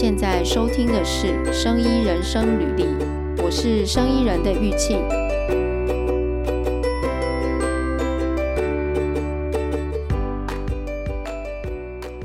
[0.00, 2.84] 现在收听的是《生医人生履历》，
[3.42, 4.98] 我是生医人的玉庆。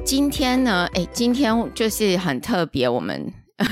[0.06, 3.30] 今天呢，哎，今天就是很特别，我们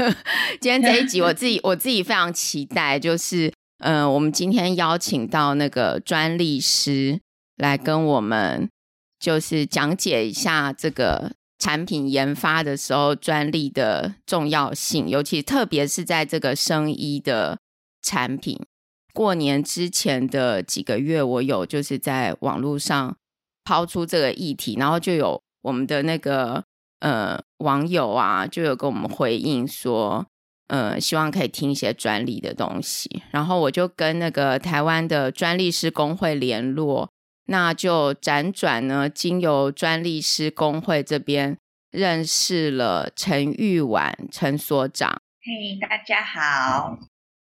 [0.59, 7.21] 今天这一集，我自己我自己非常期待，就是嗯、我们今天邀请到那个专利师
[7.55, 8.69] 来跟我们，
[9.17, 11.31] 就是讲解一下这个。
[11.63, 17.57] 产品研发的时候，专利的重要性，尤其特别是在这个生医的
[18.01, 18.59] 产品。
[19.13, 23.15] 过年之前的几个月，我有就是在网络上
[23.63, 26.61] 抛出这个议题，然后就有我们的那个
[26.99, 30.25] 呃网友啊，就有跟我们回应说，
[30.67, 33.23] 呃，希望可以听一些专利的东西。
[33.31, 37.09] 然后我就跟那个台湾的专利师工会联络。
[37.47, 41.57] 那就辗转呢，经由专利师工会这边
[41.93, 45.21] 认识了陈玉婉陈所长。
[45.39, 46.97] 嘿，大家好，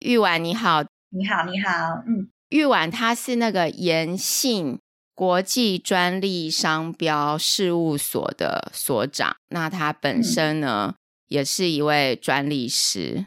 [0.00, 4.78] 玉婉你好，你好你好，嗯，玉婉她是那个延信
[5.14, 10.94] 国际专利商标事务所的所长，那她本身呢、嗯、
[11.28, 13.24] 也是一位专利师。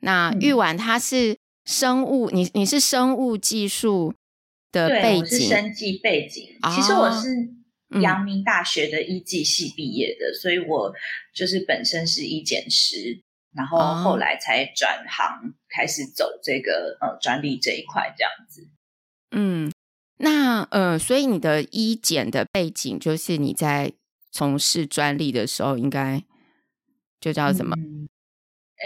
[0.00, 4.12] 那玉婉她是生物，你你是生物技术。
[4.70, 6.44] 的背景，我是生技背景。
[6.60, 7.26] 哦、其实我是
[8.00, 10.92] 阳明大学的医技系毕业的，嗯、所以我
[11.34, 13.22] 就是本身是医检师，
[13.54, 18.68] 然后后来才转行，开始走这个、哦、呃专利这一块，这样子。
[19.30, 19.72] 嗯，
[20.18, 23.92] 那呃，所以你的医检的背景，就是你在
[24.30, 26.22] 从事专利的时候，应该
[27.20, 27.74] 就叫什么？
[27.76, 28.08] 嗯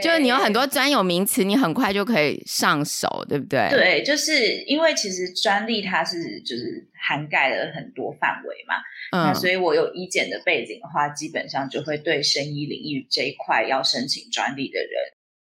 [0.00, 3.68] 就是你有很多专有名词，你很快就可以上手，对不对？
[3.68, 8.76] 对，就是因为其实专利它是就是涵盖了很多范围嘛，
[9.10, 14.90] 嗯，那所以我有医检的背景的话，基本上就会对生医领域这一块要申请专利的人，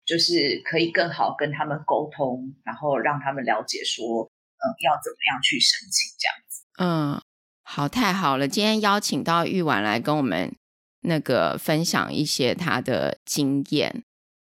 [0.04, 6.62] 就是可以更好跟他们沟通，然后让他们了解说，嗯，要怎么样去申请这样子。
[6.78, 7.20] 嗯，
[7.64, 10.54] 好，太好了，今天邀请到玉婉来跟我们
[11.00, 14.04] 那个分享一些他的经验。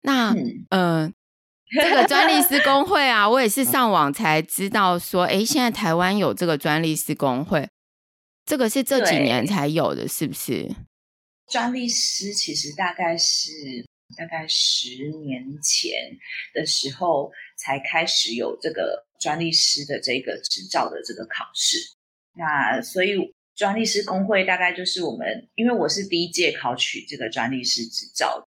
[0.01, 1.13] 那嗯、呃，
[1.81, 7.67] 这个专利师工会啊，我也是上网才知道说，哎，现在台湾有这个专利师工会，
[8.45, 10.73] 这个是这几年才有的，是不是？
[11.51, 13.51] 专利师其实大概是
[14.15, 15.91] 大概十年前
[16.53, 21.77] 的时候才开始有这个专利师的这个执照的这个考试。
[22.35, 28.45] 那所以专利师工会大概就是我们，因为我是第一届考取这个专利师执照。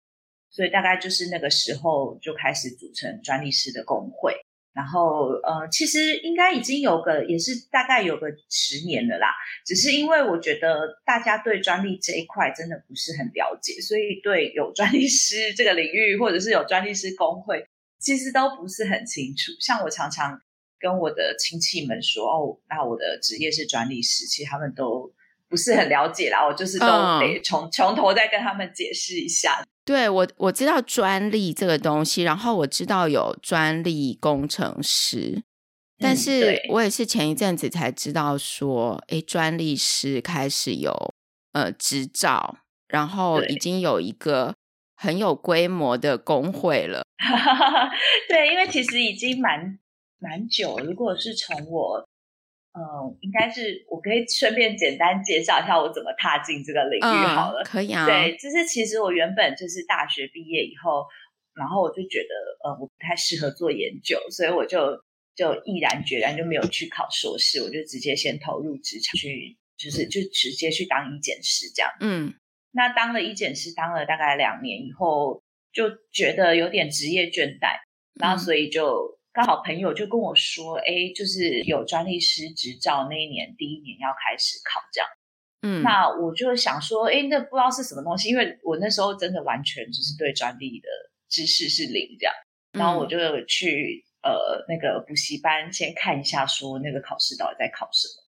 [0.59, 4.35] 所以大概就是那个时候就开始组成专利师的工会，
[4.73, 9.27] 然后呃，其实应该已经有个也是大概有个十年了啦。
[9.65, 17.65] 只是因为我觉得大家对专利这一块真的不是很了解，所以对有专利师这个领域或者是有专利师工会，
[17.97, 19.53] 其实都不是很清楚。
[19.61, 20.41] 像我常常
[20.77, 25.09] 跟我的亲戚们说，哦，那我的职业是专利师，其实他们都
[25.47, 26.45] 不是很了解啦。
[26.45, 26.85] 我就是都
[27.21, 29.63] 得从从头再跟他们解释一下。
[29.89, 35.41] 对，我我知道专利这个东西，然后我知道有专利工程师，
[35.97, 40.93] 但是我也是前一阵子才知道说，哎，专利师开始有
[41.53, 42.57] 呃执照，
[42.87, 44.53] 然后已经有一个
[44.95, 47.01] 很有规模的工会了。
[48.29, 49.79] 对，因为其实已经蛮
[50.19, 52.07] 蛮久了，如果是从我。
[52.79, 57.61] 嗯，应该是我可以顺便简单介绍一下我怎么踏进这个领域好了。
[57.61, 58.05] 嗯、可以啊。
[58.05, 61.05] 对，就是其实我原本就是大学毕业以后，
[61.55, 65.03] 然后我就觉得呃我不太适合做研究，所以我就
[65.35, 71.91] 就毅然决然就没有去考硕士，我就直接先投入职场去，就是就直接去当医检师这样。
[71.99, 72.33] 嗯，
[72.71, 77.81] 那当了医检师当了大概两年以后，就觉得有点职业倦怠，
[78.17, 79.18] 然后所以就。
[79.31, 85.09] 刚好朋友就跟我说，哎，就是有专利师执照那一年第一年要开始考这样，
[85.61, 90.89] 嗯，那我就想说，哎，那不知道是什么东西，因为我那时候真的完全就是对专利的
[91.29, 92.33] 知识是零这样，
[92.73, 98.25] 然后我就去呃那个补习班先看一下，说那个考试到底在考什么。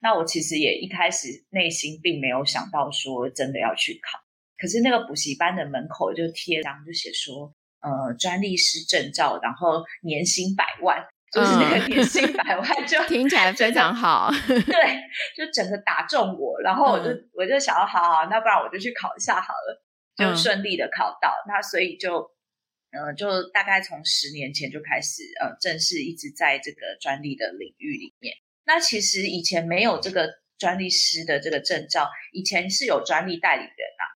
[0.00, 4.18] 那我其实也一开始内心并没有想到说真的要去考，
[4.58, 7.54] 可是那个补习班的门口就贴张就写说。
[7.82, 14.30] 呃，专利师证照，然后年薪百万，就是那个年薪 百万就，就听起来非常好。
[14.46, 15.00] 对，
[15.36, 19.82] 就整个打中我，然后我就、嗯、我就想要，好好，那不然我就去考一下好了，
[20.16, 21.30] 就顺利的考到。
[21.44, 22.30] 嗯、那所以就，
[22.92, 28.36] 呃，就大概从十年前就开始，呃，正式一直在这个专利的领域里面。
[28.64, 34.11] 那其实以前没有这个专利师的这个证照，以前是有专利代理人啊。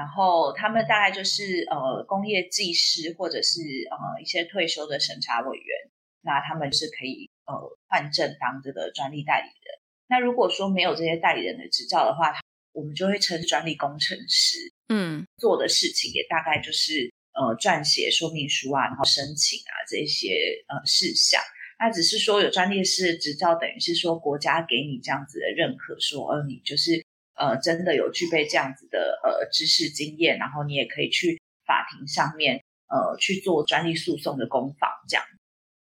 [0.00, 3.60] 然后他们大概就是呃工业技师或者是
[3.90, 5.76] 呃一些退休的审查委员，
[6.22, 7.52] 那他们是可以呃
[7.86, 9.78] 换证当这个专利代理人。
[10.08, 12.32] 那如果说没有这些代理人的执照的话，
[12.72, 14.56] 我们就会称专利工程师。
[14.88, 21.42] 嗯，做的事情也大概就是呃撰写说明书啊，然后申请啊这些呃事项。
[21.78, 27.04] 那只是说有专利师的执照，等于是说国家给你这样子的认可，说呃你就是
[27.40, 35.24] 呃真的有具备这样子的呃知识经验，然后你也可以去法庭上面呃去做专利诉讼的攻防这样。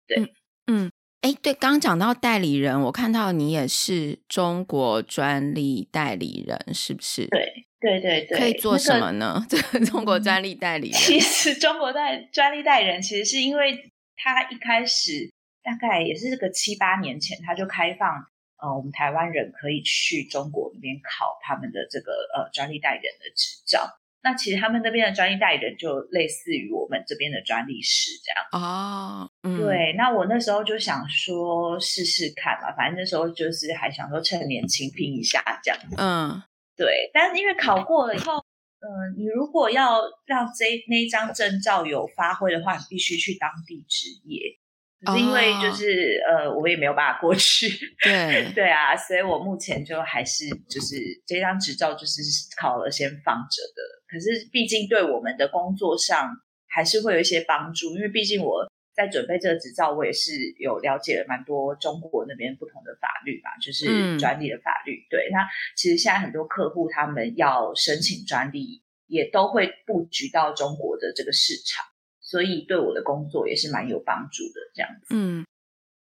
[0.07, 0.33] 对，
[0.67, 7.25] 嗯，哎、嗯，对，刚讲到代理人，我看到你也是中国专利代理人，是不是？
[7.27, 9.43] 对，对对对，可以做什么呢？
[9.49, 15.31] 这个中国专利代理人，其实中国代专利代理人，其实是因为他一开始。
[15.67, 18.25] 大概也是这个七八年前，他就开放，
[18.61, 23.99] 呃，我们台湾人可以去中国那边考他们的这个呃专利代理人的执照。
[24.23, 28.63] 那其实他们那边的专利代理人就类似于我们这边的专利师这样。
[28.63, 29.93] 哦，嗯，对。
[29.95, 35.79] 那我那时候就想说试试看嘛，反正那时候就是还想说趁年轻拼一下这样。
[35.97, 36.43] 嗯，
[36.75, 37.09] 对。
[37.13, 38.43] 但是因为考过了以后，
[38.79, 44.57] 嗯、呃，你如果要让这那一张证照有发挥的话，你必须去当地执业。
[45.05, 46.37] 是因为就是、oh.
[46.39, 47.69] 呃，我也没有办法过去，
[48.01, 50.95] 对对啊，所以我目前就还是就是
[51.25, 52.21] 这张执照就是
[52.59, 53.81] 考了先放着的。
[54.09, 56.31] 可是毕竟对我们的工作上
[56.67, 58.65] 还是会有一些帮助，因为毕竟我
[58.95, 64.95] 在准备这个执照，我也是有了解了蛮多中国那边不同的法律嘛，就是专利的法律。
[64.95, 71.85] 嗯、对，那其实现在很多客户他们要申请专利，也都会布局到中国的这个市场。
[72.29, 75.07] 所以对我的工作也是蛮有帮助的，这样子。
[75.11, 75.45] 嗯，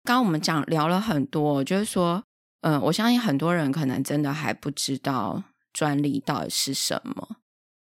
[0.04, 2.22] 刚刚我们讲聊了很多，就是说，
[2.60, 7.38] 嗯、呃，我相信很多人可能真的还不知道专利到底是什么，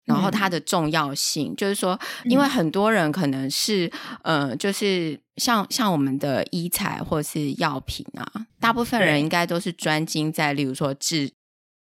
[0.06, 3.92] 然后它的重要性，嗯、就是说，因为很多人可能是，
[4.24, 11.34] 呃，就是像像我们的医材或是药品啊，大部分人应该都是专精在，例如说制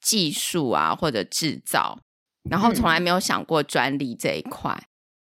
[0.00, 1.98] 技术啊或者制造，
[2.48, 4.80] 然后从来没有想过专利这一块。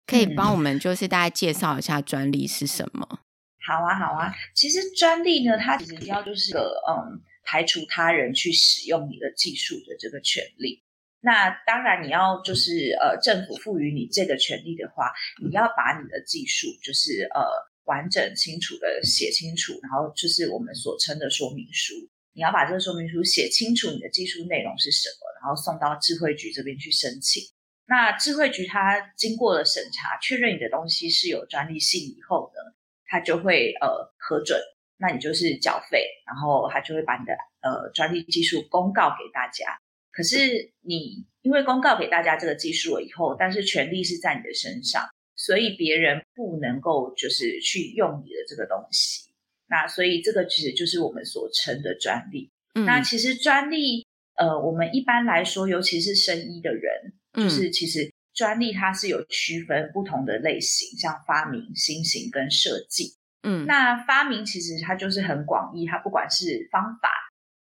[0.06, 3.20] 可以帮我们就是大概介绍一下专利是什么？
[3.66, 4.34] 好啊，好啊。
[4.56, 10.84] 其实专利呢，它其实要就是个嗯，排除他人去使用你的技术的这个权利。
[11.22, 15.12] 那当然，你要就是呃，政府赋予你这个权利的话，
[15.44, 17.46] 你要把你的技术就是呃，
[17.84, 21.94] 完整清楚的写清楚，然后就是我们所称的说明书。
[22.34, 27.44] 你要把这个说明书写清楚，你的技术内容是什么，然后送到智慧局这边去申请。
[27.88, 32.74] 那智慧局它经过了审查，确认你的东西是有专利性以后呢，
[33.06, 34.58] 它就会呃核准，
[34.98, 39.78] 那你就是缴费，然后它就会把你的呃专利技术公告给大家。
[40.12, 45.04] 可是你因为公告给大家这个技术了以后，但是权利是在你的身上，
[45.36, 49.32] 所以别人不能够就是去用你的这个东西。
[49.68, 52.50] 那所以这个其实就是我们所称的专利。
[52.76, 52.86] 嗯。
[52.86, 54.06] 那其实专利
[54.36, 57.14] 呃，我们一般来说，尤其是生医的人。
[57.34, 63.16] 就是其实专利它是有区分不同的类型，像发明、新型跟设计。
[63.44, 67.10] 嗯，那发明其实它就是很广义，它不管是方法，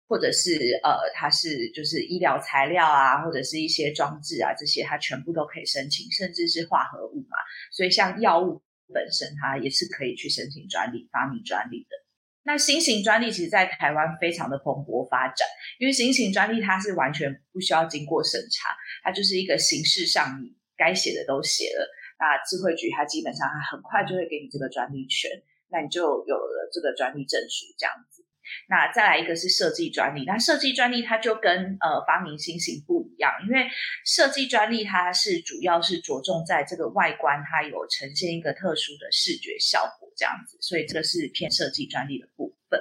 [0.08, 7.38] 或者是呃，它是就是医疗材料啊，或者是一些装置啊，这些它全部都可以申请，甚至是化合物嘛。
[7.72, 8.62] 所以像药物
[8.94, 12.05] 本身，它也是可以去申请专利、发明专利的。
[12.46, 15.48] 那新型专利其实，在台湾非常的蓬勃发展，
[15.80, 18.70] 因为新型专利它是完全不需要经过审查，
[19.04, 25.32] 它就是一个形式上你该写的都写了，那智慧局它基本上它很快就会给你这个专利权，
[25.70, 28.24] 那你就有了这个专利证书这样子。
[28.70, 33.68] 那再来一个是设计专利，那设计专利它就跟呃发明新型不一样，因为
[34.06, 40.05] 设计专利它是主要是着重在这个外观，它有呈现一个特殊的视觉效果。
[40.16, 42.80] 这样子，所以这个是偏设计专利的部分。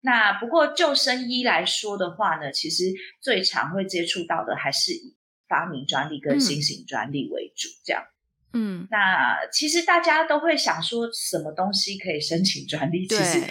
[0.00, 2.84] 那不过救生衣来说的话呢，其实
[3.20, 5.16] 最常会接触到的还是以
[5.48, 7.68] 发明专利跟新型专利为主。
[7.84, 8.04] 这样，
[8.52, 13.08] 嗯，那其实大家都会想说，什么东西可以申请专利？
[13.08, 13.42] 其实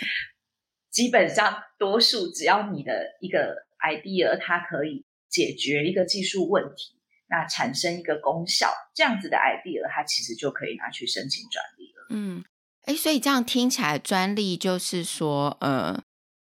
[0.90, 6.98] 基本上多数只要你的一个 idea，它可以解决一个技术问题，
[7.30, 12.08] 那产生一个功效，这样子的 idea，它其实就可以拿去申请专利了。
[12.12, 12.46] 嗯。
[12.88, 16.01] 哎，所以这样听起来，专利就是说，呃，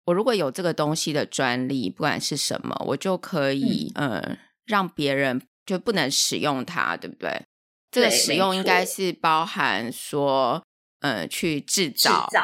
[0.05, 7.45] 我如果有这个东西的专利，不管是什么，我就可以，嗯、呃，让别人就不能使用它，对不对？
[7.89, 10.63] 这个使用应该是包含说，
[10.99, 12.41] 呃，去制造、制造，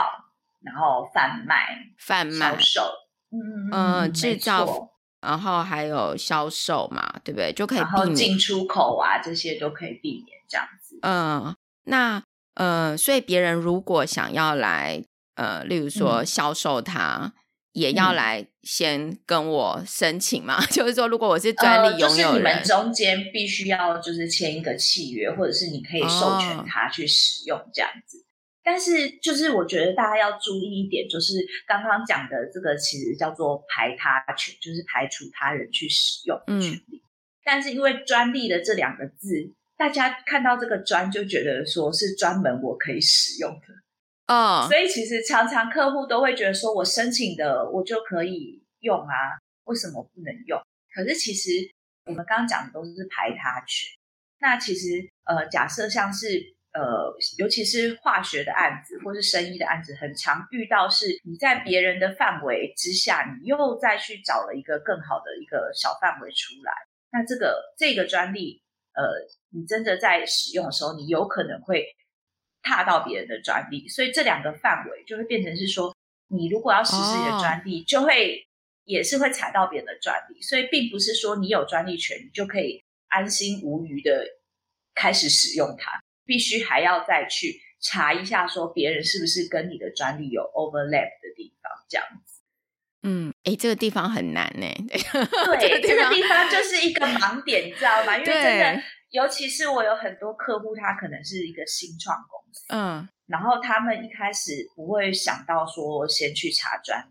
[0.61, 2.81] 然后贩卖、贩卖、销售，
[3.29, 4.89] 嗯嗯，制造、
[5.21, 7.53] 然后还有销售嘛，对不对？
[7.53, 10.97] 就可以避免进出口啊，这些都可以避免这样子。
[11.03, 12.23] 嗯，那
[12.55, 15.03] 呃，所以别人如果想要来
[15.35, 17.33] 呃，例如说销售它，嗯、
[17.73, 20.59] 也要来先跟我申请嘛。
[20.59, 28.17] 嗯、 就是说，如果我是专利拥有人，呃就是、你们中间必须要就是签一个契约，或者是你可以授权他去使用这样子。
[28.17, 28.21] 哦
[28.67, 31.35] 但是，就是我觉得大家要注意一点，就是
[31.67, 36.97] 刚刚讲的这个，其实叫做排他权，就是排除他人去使用的权利。
[36.97, 37.05] 嗯、
[37.43, 50.59] 但是因为专利的这两个字，大家看到这个专就觉得说是专门我可以使用的哦，所以其实常常客户都会觉得说，我申请的我就可以用啊，为什么不能用？
[50.93, 51.49] 可是其实
[52.05, 53.89] 我们刚刚讲的都是排他权。
[54.39, 56.53] 那其实呃，假设像是。
[56.75, 66.73] 呃，尤其是化学的案子或是生意的案子，很常遇到是你在别人的范围之下，你又再去找了一个更好的一个小范围出来。
[67.13, 68.61] 那这个这个专利，
[68.95, 69.03] 呃，
[69.49, 71.95] 你真的在使用的时候，你有可能会
[72.61, 75.95] 踏到别人的专利，所以这两个范围就会变成是说，
[76.29, 78.47] 你如果要实施你的专利，就会
[78.85, 80.41] 也是会踩到别人的专利。
[80.41, 84.25] 所以并不是说你有专利权，你就可以安心无余的
[84.93, 86.01] 开始使用它。
[86.27, 92.34] 必须还要再去查一下，说别人是不是跟你的专利有 overlap 的地方，这样子。
[93.05, 94.65] 嗯，哎，这个地方很难呢。
[94.89, 98.17] 对，这个地方就是一个盲点，你知道吗？
[98.17, 107.07] 因为真的，尤其是我有很多客户，他可能是一个新创公司，嗯，然后他们一开始不会想到说先去查专，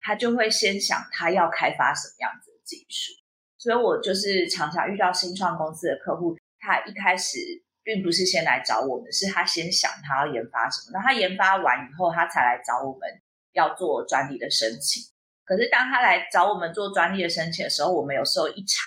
[0.00, 3.12] 他就会先想他要开发什么样子的技术。
[3.58, 7.38] 所以我就是常常遇到新创公司的客户，他一开始。
[7.86, 13.08] 并不是先来找我们，是他先想他要研发什么，那他研发完以后，他才来找我们
[13.52, 15.04] 要做专利的申请。
[15.46, 18.84] 可是当他来找我们做专利的申请的时候，我们有时候一查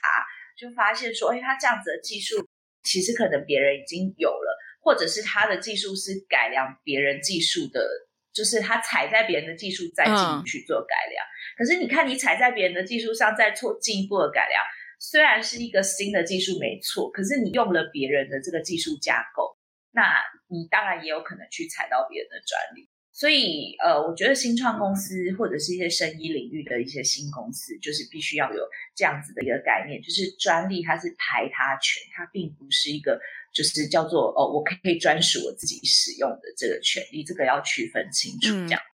[0.58, 2.36] 就发现说，哎，他这样子的技术
[2.84, 7.88] 其实可能别人已经有了，或者是他的技术是改良别人技术的，
[8.34, 11.24] 就是他踩在别人的技术再进去做改良。
[11.24, 11.34] 嗯。
[11.58, 14.62] 可是你看，你踩在别人的技术上再做进一步的改良。
[15.00, 19.58] 虽然是一个新的技术没错，可是你用了别人的这个技术架构，
[19.92, 20.04] 那
[20.50, 22.90] 你当然也有可能去踩到别人的专利。
[23.20, 28.62] 所以，呃，我觉得新创公司或者是一些生医领域的一些新公司，就是必须要有
[28.96, 33.20] 这样子的一个概念，就是专利它是排他权，它并不是一个
[33.54, 38.80] 就是叫做哦，我可以专属我自己使用的这个权利，这个要区分清楚，这样。
[38.80, 38.88] 嗯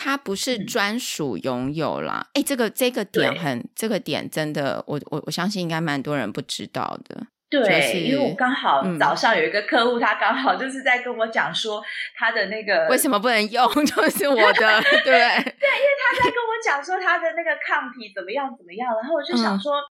[0.00, 7.26] 它不是专属拥有啦，哎、嗯，这个这个点很，这个点真的，我我我相信应该蛮多人不知道的。
[7.50, 11.82] 对，就是、因为我刚好早上有一个客户，嗯、他刚好就是在跟我讲说
[12.16, 19.84] 他的那个为什么不能用， 就是我的， 对对，因为他在跟我讲说他的那个抗体怎么样怎么样，然后我就想说，嗯、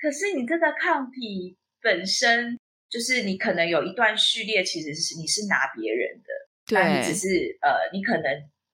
[0.00, 6.30] 可是你这个抗体本身就是你可能有一段序列，其实是你是拿别人的，
[6.66, 8.24] 对，你只是呃，你可能。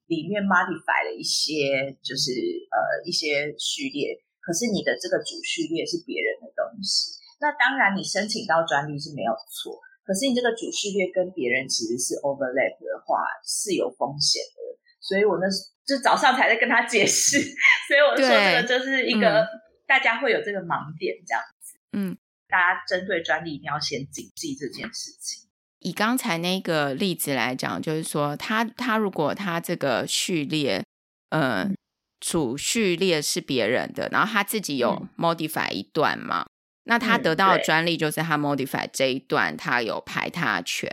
[0.06, 2.30] 里面 modify 了一些，就是
[2.70, 7.18] 呃一些序列，可是你的这个主序列是别人的东西。
[7.38, 14.78] 那当然，你申请到专利是没有错，可是你这个主序列跟别人其实是 overlap 的话，是有风险的。
[15.00, 17.38] 所以我那时就早上才在跟他解释，
[17.86, 19.46] 所以我说这个就是一个、嗯、
[19.86, 21.78] 大家会有这个盲点这样子。
[21.92, 22.16] 嗯，
[22.48, 25.46] 大家针对专利一定要先谨记这件事情。
[25.78, 30.82] 以刚才那个例子来讲，就是说他他如果他这个序列，
[31.30, 31.70] 呃，
[32.18, 36.48] 主序列是别人的，然后他自己有 modify 一段嘛，嗯、
[36.88, 40.90] 那他得到的专利就是他 modify 这一段，他有排他权。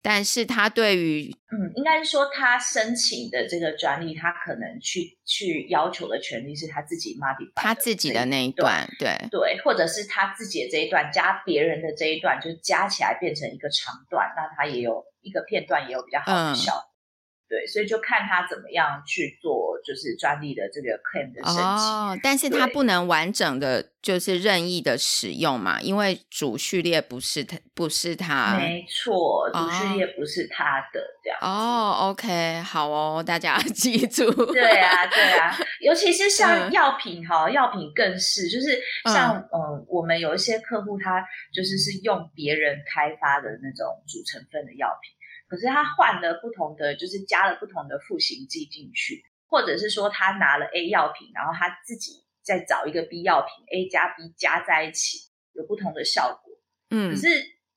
[0.00, 16.87] 但是他对于，嗯，应该是说他申请的这个专利，他可能去去要求的权利是他自己 modify 他自己的那一段，对对，或者是他自己的这一段加别人的这一段，就加起来变成一个长段，那他也有一个片段也有比较好的效果。
[17.48, 21.62] 嗯对，所以就看他怎么样去做，就是专利的这个 claim 的申请。
[21.64, 28.58] 哦，但是他不能完整的，就是任意的使用嘛，因为主序列不是他，不是他。
[28.58, 31.38] 没错，主序列不是他的、哦、这样。
[31.40, 34.30] 哦，OK，好哦，大家要 记住。
[34.52, 45.16] 对啊，对啊， 尤其是像药品哈，嗯、药品更是，就是像嗯，嗯，我们有一些客户，他就是是用别人开发的那种主成分的药品。
[45.48, 56.52] 可是他换了不同的，就是加了不同的赋形剂进去，或者是说他拿了 A 药品，然后他自己再找一个 B 药品，A 加 B 加在一起有不同的效果。
[56.90, 57.26] 嗯，可是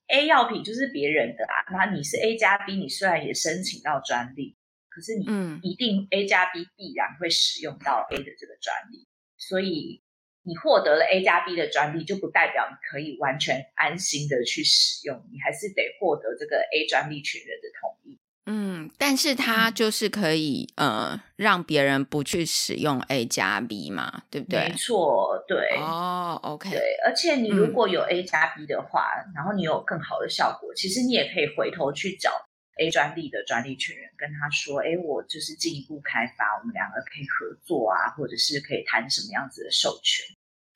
[0.07, 4.57] A 药品就是别人的啊，那你是 A 加 B，你虽然也申请到专利，
[4.89, 5.25] 可是你
[5.61, 10.00] 一定 A 加 B 必然会使用到 A 的这个专利，所以
[10.43, 18.17] 你获得了 A 加 B 的专利，就不代表你可以完全安心的去使用，你还是得获得这个 A 专利权人的同意。
[18.47, 24.67] 嗯，但是它就是可以呃让别人不去使用 A 加 B 嘛，对不对？
[24.67, 25.77] 没错，对。
[25.77, 26.71] 哦，OK。
[26.71, 32.31] 对，而且你如果有 A 加 B 的话，嗯，然后你有更好的效果，其实你也可以回头去找
[32.79, 40.25] A 专利的专利权人，跟他说：“哎，我就是进一步开发，我们两个可以合作啊，或者是可以谈什么样子的授权。”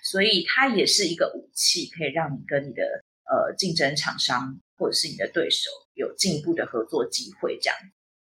[0.04, 2.84] 所以它也是一个武器，可以让你跟你的
[3.24, 7.58] 呃竞争厂商或者是你的对手有进一步的合作机会。
[7.60, 7.78] 这样，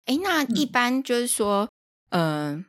[0.06, 1.68] 哎，那一般就是说，
[2.10, 2.64] 嗯、呃，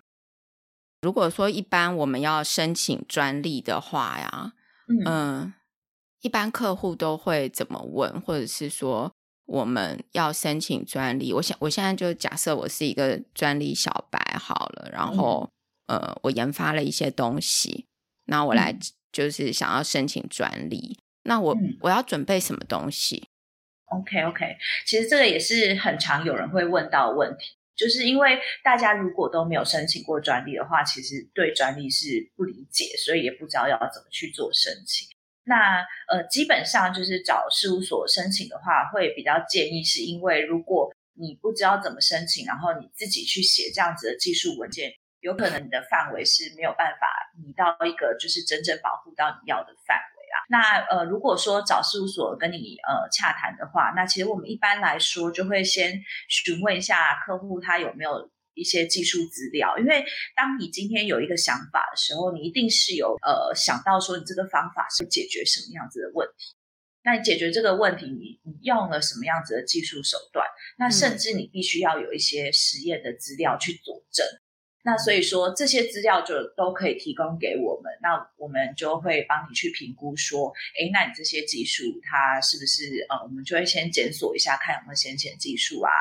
[1.02, 4.54] 如果说一般我们要申请专利的话呀，
[4.88, 5.54] 嗯、呃，
[6.20, 9.14] 一般客户都会怎么问，或者是说
[9.50, 15.50] 我们要申请专利，我想我现在就假设我是一个专利小白好了，然后、
[15.88, 17.88] 嗯、呃，我研发了一些东西。
[18.26, 18.78] 那我来
[19.12, 23.28] 就是想要申请专利，嗯、那我我要准备什么东西
[23.88, 35.08] ？OK OK，其实这个也是很常有人会问到的问题，就是因为大家如果都没有申请过专利的话，其实对专利是不理解，所以也不知道要怎么去做申请。
[35.50, 44.94] 那呃，基本上就是找事务所申请的话，会比较建议，是因为如果你不知道怎么申请，然后你自己去写这样子的技术文件。
[45.22, 47.06] 有可能你的范围是没有办法
[47.44, 50.38] 拟到一个就是真正保护到你要的范围啊。
[50.48, 60.04] 那呃，如果说找事务所跟你呃洽谈的话，那其实我们一般来说就会先询问一下客户他有没有一些技术资料，因为
[60.36, 66.56] 当你今天有一个想法的时候，你一定是有呃想到说你这个方法是解决什么样子的问题。
[67.02, 70.46] 那你解决这个问题，你你用了什么样子的技术手段？
[70.78, 74.26] 那甚至你必须要有一些实验的资料去佐证。
[74.84, 85.92] 那所以说这些资料就都可以提供给我们，那我们就会帮你去评估说，诶，那你这些技术它是不是呃，我们就会先检索一下，看有没有先前技术啊，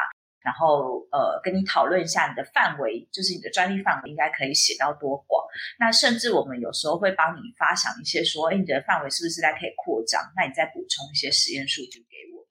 [0.42, 5.44] 然后呃，跟你讨论一下你的范围，就是你的专利范围应该可以写到多广。
[5.79, 10.22] 那甚至我们有时候会帮你发想一些说，诶，你的范围是不是在可以扩张？
[10.37, 12.48] 那你再补充一些实验数据给我们。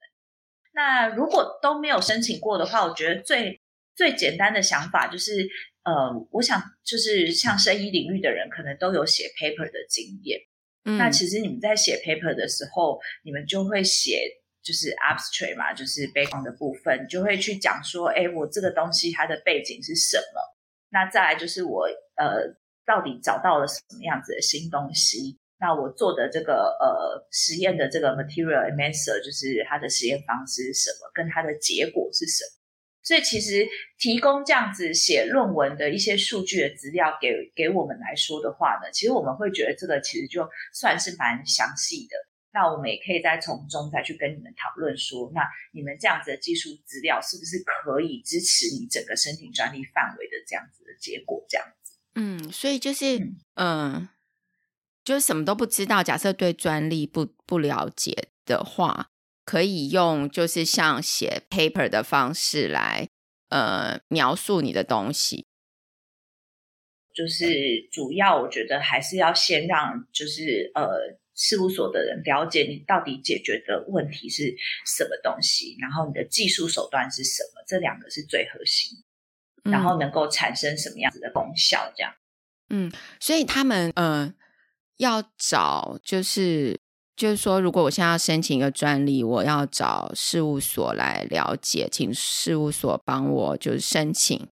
[0.73, 3.61] 那如果都没有申请过的话，我觉得最
[3.95, 5.47] 最简单的想法就是。
[5.87, 10.37] 呃，我想就是像生医领域的人，可能都有写 paper 的经验。
[10.83, 14.21] 嗯，那其实你们在写 paper 的时候，你们就会写
[14.67, 20.41] 就是 abstract 嘛，就是 background 的部分，就会去讲说，哎，我这个东西它的背景是什么？
[20.89, 22.53] 那再来就是我呃，
[22.85, 25.39] 到底找到了什么样子的新东西？
[25.59, 31.09] 那我做的这个呃实验的这个 material and method，就是它的实验方式是什么？
[31.13, 32.51] 跟它的结果是什么？
[33.03, 33.65] 所以其实
[33.97, 42.17] 提供这样子写论文的一些数据的资料给给我们来说的话呢，其实我们会觉得这个其实就算是蛮详细的。
[42.57, 45.41] 那我们也可以再从中再去跟你们讨论说，那
[45.73, 51.45] 你们这样子的技术资料是不是可以支持你整个申请专利范围的这样子的结果？
[51.47, 53.19] 这样子，嗯，所以就是
[53.53, 54.09] 嗯、呃，
[55.03, 59.09] 就是什么都不知道，假设对专利不不了解的话。
[59.47, 63.07] 可以用就是像写 paper 的方式来
[63.47, 65.47] 呃描述你的东西，
[67.13, 74.53] 就是主要我觉得还是要先让就是呃事务所的人了解你到底解决的问题是
[74.85, 78.97] 什么东西，然后你的技术手段是什么，这两个是最核心，
[79.63, 82.13] 然后能够产生什么样子的功效，这样。
[82.69, 84.33] 嗯，所以他们呃
[84.97, 86.77] 要找就是。
[87.17, 94.47] 就是说，如果我现在要申请一个专利，我要找事务所来了解，请事务所帮我就是申请。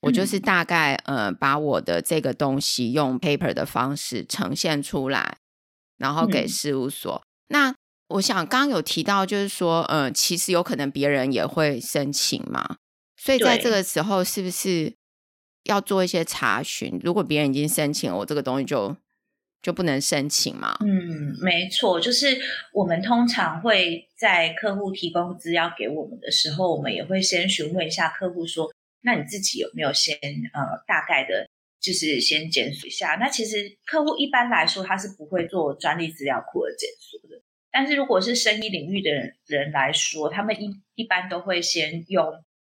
[0.00, 5.36] 我就是大概呃把我的这个东西用 paper 的方式呈现出来，
[6.02, 7.14] 然后给事务所。
[7.14, 7.74] 嗯、那
[8.08, 12.76] 我想刚刚有提到，就是说呃，其实有可能别人也会申请嘛，
[13.16, 14.92] 所以在这个时候是不是
[15.64, 17.00] 要做一些查询？
[17.02, 18.94] 如果别人已经申请了，我这个东西就。
[19.62, 20.76] 就不能申请吗？
[20.80, 22.36] 嗯，没错，就是
[22.72, 28.72] 我们通常会在客户提供资料给我们的时候，我们也会先询问一下客户说
[29.06, 30.16] ：“那你自己有没有先
[30.52, 31.46] 呃大概的，
[31.82, 42.24] 就是先检索一下？”那其实客户一般来说他是不会做专利资料库的检索的，但是如果是生意领域的人人来说，他们一一般都会先用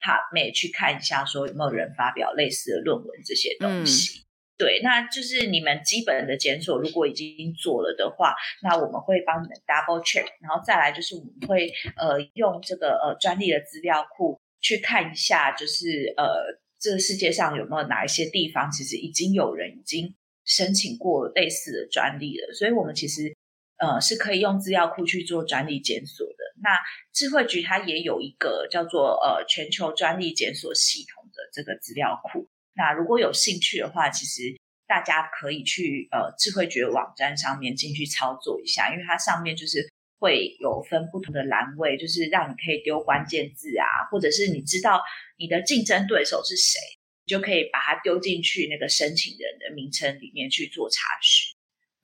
[0.01, 4.19] PubMed 去看一下，说有没有人发表类似的论文这些东西。
[4.19, 4.23] 嗯
[4.57, 20.13] 对，那就是你们基本的检索，如果已经做了的话，那我们会帮你们 double check，然后再来就是我们会呃用这个呃专利的资料库去看一下，就是呃这个世界上有没有哪一些地方其实已经有人已经
[20.45, 23.35] 申请过类似的专利了，所以我们其实
[23.77, 26.43] 呃是可以用资料库去做专利检索的。
[26.61, 26.79] 那
[27.13, 32.47] 智慧局它也有一个叫做呃全球专利检索系统的这个资料库。
[32.73, 34.55] 那如果有兴趣的话，其实
[34.87, 39.87] 大家可以去呃智慧局的网站上面进去操作一下，因为它上面就是
[40.19, 45.01] 会有分不同的栏位，就是让你可以丢关键字啊，或者是你知道
[45.37, 46.79] 你的竞争对手是谁，
[47.25, 51.55] 你就可以把它丢进去那个申请人的名称里面去做查询。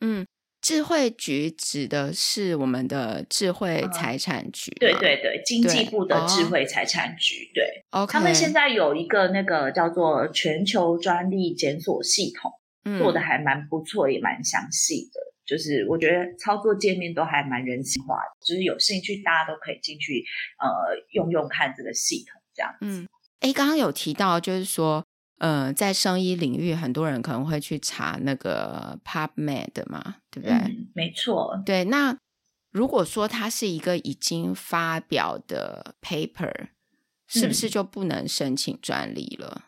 [0.02, 0.26] 嗯。
[0.62, 12.49] 智慧局指的是我们的智慧财产局，嗯，对对对，经济部的智慧财产局，对，哦，他们现在有一个那个叫做全球专利检索系统，
[12.86, 20.23] 嗯，做的还蛮不错，也蛮详细的，就是我觉得操作界面都还蛮人性化的，就是有兴趣大家都可以进去
[20.60, 22.77] 呃用用看这个系统这样子。
[22.82, 23.08] 嗯，
[23.39, 25.03] 哎，刚刚有提到就是说。
[25.39, 30.56] 嗯、呃，在生医领域，很多人可能会去查那个 PubMed 嘛，对不对？
[30.56, 31.62] 嗯、没错。
[31.65, 32.17] 对，那
[32.71, 36.67] 如果说它是一个已经发表的 paper，
[37.27, 39.65] 是不是就不能申请专利了？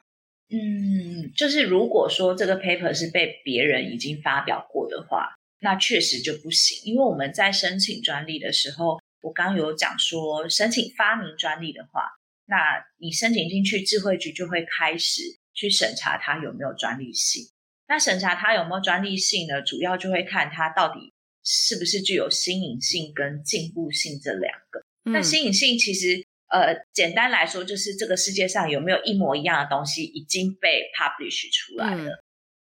[0.49, 6.79] 嗯，就是如果说这个 paper 是被别人已经发表过的话，那确实就不行。
[6.83, 12.09] 因为我们在申请专利的时候，我刚刚有讲说，申请发明专利的话，
[12.45, 12.55] 那
[12.97, 15.21] 你申请进去，智慧局就会开始。
[15.57, 17.41] 去审查它有没有专利性。
[17.87, 19.61] 那审查它有没有专利性呢？
[19.61, 21.13] 主要就会看它到底
[21.45, 24.81] 是不是具有新颖性跟进步性这两个。
[25.05, 32.11] 嗯、那新颖性其实，呃，简单来说就是这个世界上有没有一模一样的东西已经被 publish 出来了。
[32.11, 32.19] 嗯、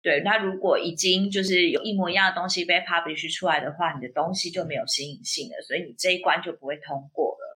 [0.04, 7.58] 对，那如果已经就是有一模一样的东西被 publish 出来的话，你的东西就没有新颖性了，所以你这一关就不会通过了。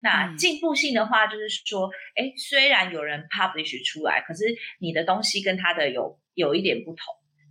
[0.00, 4.44] 那进步性的话，就是说，哎、嗯，虽然有人 publish 出来，可是
[4.78, 7.06] 你的东西跟他的有有一点不同。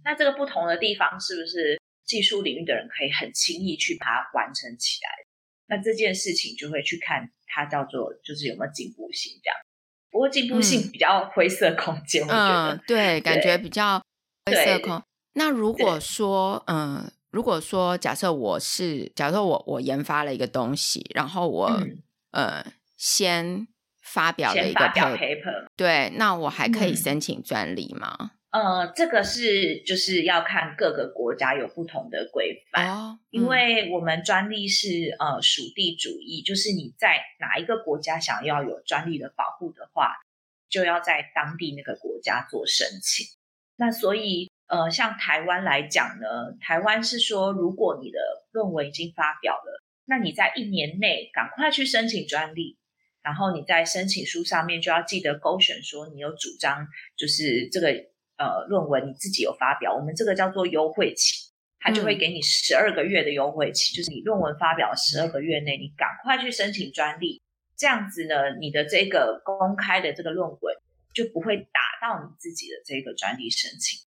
[0.06, 5.10] 那这个不同的地方，是不是技术领域的人可以很轻易去把它完成起来？
[5.68, 9.58] 那这件事情就会去看它叫做就是有没有进步性这样。
[10.10, 14.02] 不过进步性比较灰色空间，嗯、我觉得、嗯、对，感觉比较
[14.48, 15.04] 灰色空。
[15.34, 21.70] 那如果说，嗯，如果说假设我是，假设我我研发了一个东西，然后我。
[21.70, 22.64] 嗯呃，
[22.98, 23.68] 先
[24.04, 28.32] 发表了一个 paper，对，那我还可以申请专利吗？
[28.52, 40.18] 嗯、呃，这个是就是要看各个国家有不同的规范，哦嗯、因为我们专利是呃属地主义，就是你在哪一个国家想要有专利的保护的话，
[40.70, 43.26] 就要在当地那个国家做申请。
[43.78, 48.20] 那所以呃，像台湾来讲呢，台湾是说，如果你的
[48.52, 49.84] 论文已经发表了。
[50.10, 52.78] 那你在一年内赶快去申请专利，
[53.22, 56.88] 然后你在申请书上面就要记得勾选说你有主张，
[57.18, 57.90] 就是这个
[58.38, 67.42] 呃论文你自己有发表，我们这个叫做优惠期，它就会给你十二个月的优惠期，嗯、就是你论文发表十二个月内，你赶快去申请专利，
[67.76, 70.76] 这样子呢，你的这个公开的这个论文
[71.18, 74.06] 就不会打到你自己的这个专利申请。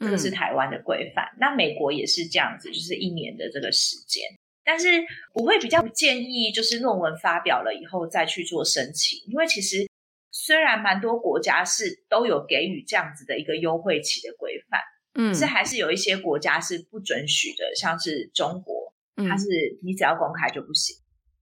[0.00, 4.22] 这个是台湾的规范，嗯、那美国也是这样子，就是一年的这个时间。
[4.62, 4.86] 但是
[5.32, 9.88] 我会比较不建议，就是论文发表了以后再去做申请，因为其实
[10.30, 14.80] 虽然蛮多国家是都有给予这样子的一个优惠期的规范，
[15.14, 19.46] 嗯，是还是有一些国家是不准许的，像是中国，它是
[19.82, 20.94] 你只要公开就不行，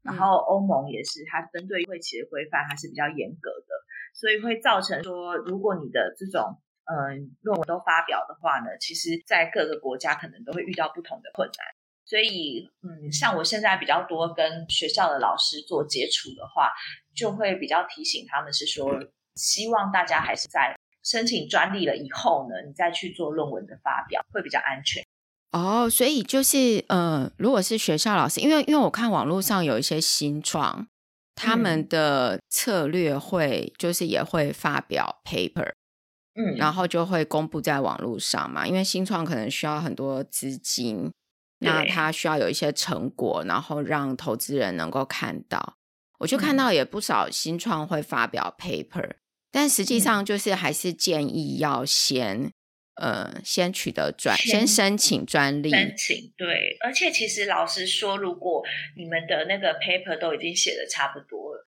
[0.04, 3.74] 嗯、然后欧盟也是，它针对优惠期的规范还是比较严格的，
[4.16, 11.66] 所以会造成说，如果你的这种嗯、论文都发表的话呢，其实在各个国家可能都会遇到不同的困难。
[12.04, 16.70] 所以，嗯，像我现在比较多跟学校的老师做接触的话，
[17.12, 18.88] 就会比较提醒他们是说，
[19.34, 25.04] 希望大家还是在申请专利了以后呢，你再去做论文的发表，会比较安全。
[25.50, 30.86] 哦，所以就是，呃，如果是学校老师，因为因为我看网络上有一些新创，
[31.36, 35.70] 他们的策略会就是也会发表 paper，
[36.34, 41.12] 嗯，然后就会公布在网络上嘛，因为新创可能需要很多资金。
[41.58, 45.76] 那他需要有一些成果，然后让投资人能够看到。
[46.18, 49.16] 我就看到也不少新创会发表 paper，、嗯、
[49.50, 52.52] 但实际上就是还是建议要先，
[52.96, 55.70] 呃，先取得专，先申请专利。
[55.70, 58.62] 申请对，而且其实老实说，如果
[58.96, 61.66] 你们的那个 paper 都已经写的差不多了，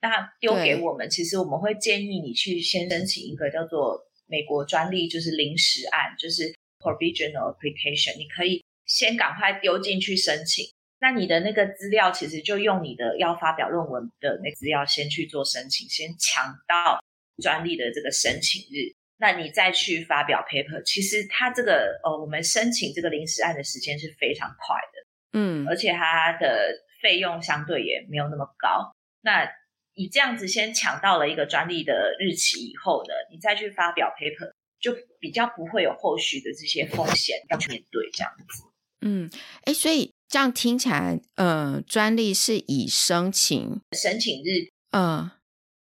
[0.00, 8.62] 那丢给我们，其实我们会建议你去先申请一个叫做美国专利，就是临时案，就是 provisional application，你可以。
[8.88, 10.64] 先赶快丢进去申请，
[11.00, 17.02] 那你的那个资料其实就用你的要发表论文的那资料先去做申请，先抢到
[17.42, 28.92] 专利的这个申请日，那你再去发表 paper，其实它这个呃，我们申请这个临时案的时间是非常快的，嗯，而且它的费用相对也没有那么高。
[29.22, 29.48] 那
[29.94, 38.64] 你这样子先抢到了一个专利的日期以后呢，你再去发表 paper，就比较不会有后续的这些风险要去面对这样子。
[39.00, 39.30] 嗯，
[39.62, 45.30] 哎，所以这样听起来，呃，专利是以申请申请日，嗯，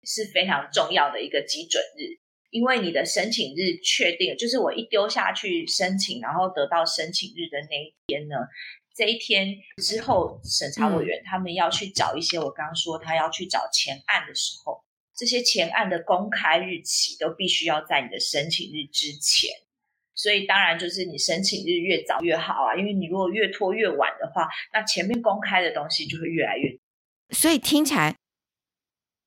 [0.04, 2.24] 是非常重要的一个基准日。
[2.56, 8.38] 因为你的申请日确定，就是我一丢下去申请，然后得到申请日的那一天呢，
[8.96, 14.82] 这一天之后，审查委员他们要去找一些我刚刚说他要去找前案的时候，
[15.14, 19.52] 这些前案的公开日期都必须要在你的申请日之前。
[20.14, 26.74] 所以当然就是你申请日越早越好啊，因为你如果越拖越晚的话，那前面公开的东西就会越来越。
[27.32, 28.16] 所以听起来。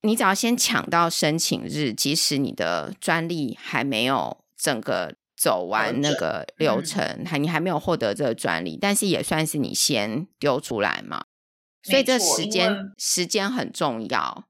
[0.09, 11.27] 你只要先抢到申请日，即使你的专利还没有整个走完那个流程，还、嗯、你还没有获得这个专利，但是也算是你先丢出来嘛。
[11.83, 14.49] 所以这时间时间很重要。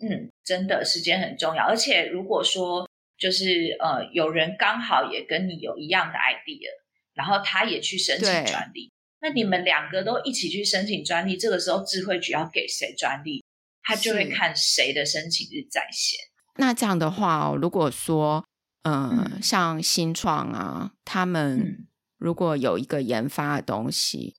[0.00, 1.64] 嗯，真的时间很重要。
[1.64, 6.68] 而且如果说就是呃有人刚好也跟你有一样的 idea，
[7.14, 13.42] 然后他也去申请专利，那你们两个都一起去申请专利，这个时候智慧局要给谁专利？
[13.84, 16.18] 他就会看谁的申请日在先。
[16.56, 18.44] 那这样的话哦，如果说，
[18.82, 24.36] 呃、嗯，像新创啊，他们如果有一个研发的东西，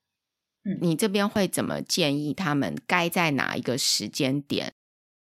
[0.63, 4.73] 嗯，你这边会怎么建议他们该在哪一个时间点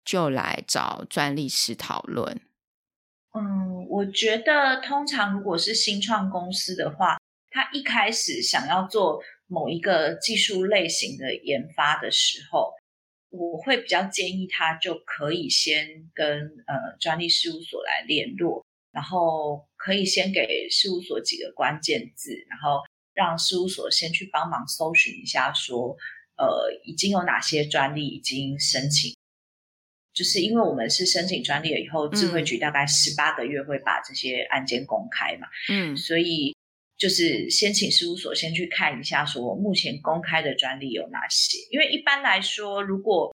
[0.04, 2.42] 就来找专利师讨论？
[3.34, 7.18] 嗯，我觉得通常如果是新创公司的话，
[7.50, 12.74] 他一开始想要做某一个技术类型的研发的时候。
[13.32, 16.28] 我会比较建议他就可以先跟
[16.68, 22.82] 呃专利事务所来联络，然后可以先给事务所几个关键字，然后
[23.14, 25.98] 让事务所先去帮忙搜寻一下说，说
[26.36, 29.16] 呃已经有哪些专利已经申请，
[30.14, 36.56] 就是因为我们是申请专利了以后，智慧局大概十八个月会把这些案件公开嘛，嗯，所以。
[37.02, 41.58] 就是先请事务所先去看一下，说目前公开的专利有哪些？
[41.72, 43.36] 因为一般来说，如果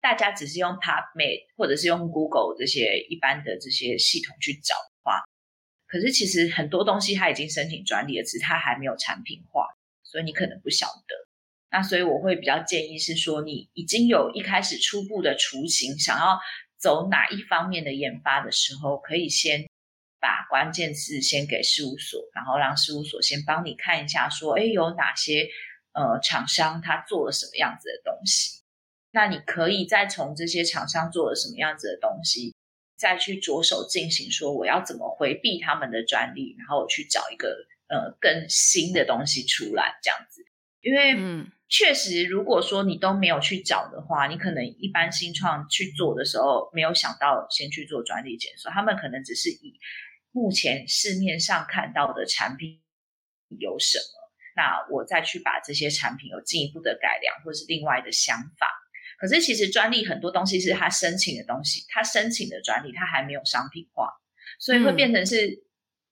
[0.00, 5.20] 大家只是用 PubMed 或者是用 Google 这些一般的这些系统去找的话，
[5.86, 9.66] 可是其实很多东西它已经申请专利了，只是它还没有产品化，
[10.02, 11.14] 所以你可能不晓得。
[11.70, 16.40] 那所以我会比较建议是说，你已经有一开始初步的雏形，想要
[16.78, 19.68] 走哪一方面的研发的时候，可以先。
[20.22, 25.48] 把关键字先给事务所，然后让事务所先帮你看一下，说，哎，有哪些
[25.92, 28.62] 呃厂商他做了什么样子的东西？
[29.10, 32.54] 那你可以再从这些厂商做了什么样子的东西，
[32.96, 40.44] 再去着手进行说，我要怎么回避他们的专利，然后我去找一个呃更新的东西出来，这样子。
[40.82, 49.80] 因为嗯，确实，如果说你都没有去找的话，你可能一般新创去做的时候，没有想到先去做专利检索，他们可能只是以。
[50.32, 52.80] 目前市面上看到的产品
[53.60, 54.32] 有什么？
[54.54, 58.68] 那我再去把这些产品有进一步的改良，或是另外的想法。
[59.18, 64.10] 可是其实专利很多东西是他申请的东西，他申请的专利他还没有商品化，
[64.58, 65.64] 所以会变成是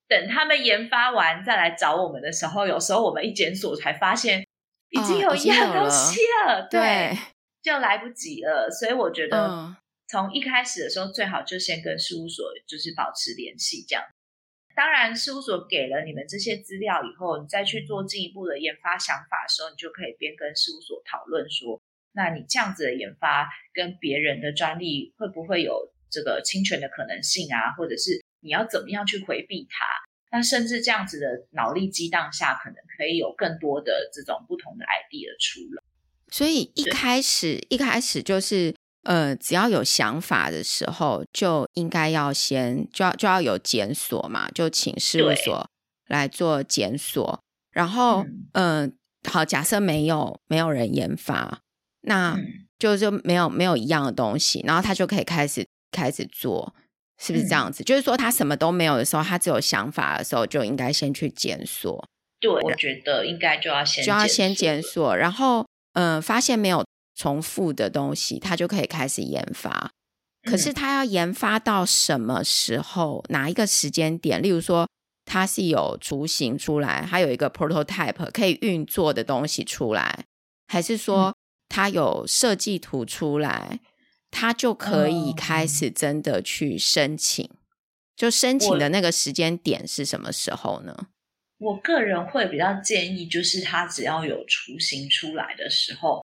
[0.09, 4.47] 等他们研发完再来找我们的时候，有时候我们一检索才发现
[4.91, 7.19] 已经有一样东西了，哦、了对，对，
[7.63, 8.71] 就来不及了。
[8.71, 9.77] 所以我觉得。
[10.11, 14.05] 嗯从一开始的时候，最好就先跟事务所就是保持联系，这样。
[14.75, 21.81] 当然，事务所给了你们这些资料以后，你再去做进一步的研发想法的时候，你就可以边跟事务所讨论说，
[22.13, 27.71] 那你这样子的研发跟别人的专利会不会有这个侵权的可能性啊？
[27.79, 29.87] 或者是你要怎么样去回避它？
[30.33, 35.83] 那甚至这样子的脑力激荡下，可能可以有更多的这种不同的 idea 出来。
[36.33, 38.75] 所以一开始一开始就是。
[39.03, 45.67] 呃，只要有想法的时候，就应该要先就要就要有检索嘛，就请事务所
[46.07, 47.41] 来做检索。
[47.73, 48.93] 然后，嗯、
[49.25, 51.61] 呃，好，假设没有没有人研发，
[52.03, 52.39] 那
[52.79, 56.75] 就就没有没有一样的东西，然后他就可以开始开始做，
[57.19, 57.83] 是不是这样子？
[57.83, 62.07] 嗯、就是说，他什么都没有的时候，他只有想法的时候，就应该先去检索。
[62.39, 66.85] 对，我觉得应该就要先就要先检索，然后，嗯、呃，发现没有。
[67.21, 69.91] 重复的东西，他就可以开始研发。
[70.43, 73.23] 可是他要研发到什么时候？
[73.29, 74.41] 哪一个时间点？
[74.41, 74.89] 例如说，
[75.27, 80.25] 它是有雏形出来，它有一个 prototype 可以运作的东西出来，
[80.69, 81.37] 还是说
[81.69, 83.81] 它有设计图出来，
[84.31, 87.51] 它就可以开始真的去申请
[88.17, 91.09] 就申请的那个时间点是什么时候呢？
[91.59, 96.25] 我，我个人会比较建议，就是他只要有雏形出来的时候，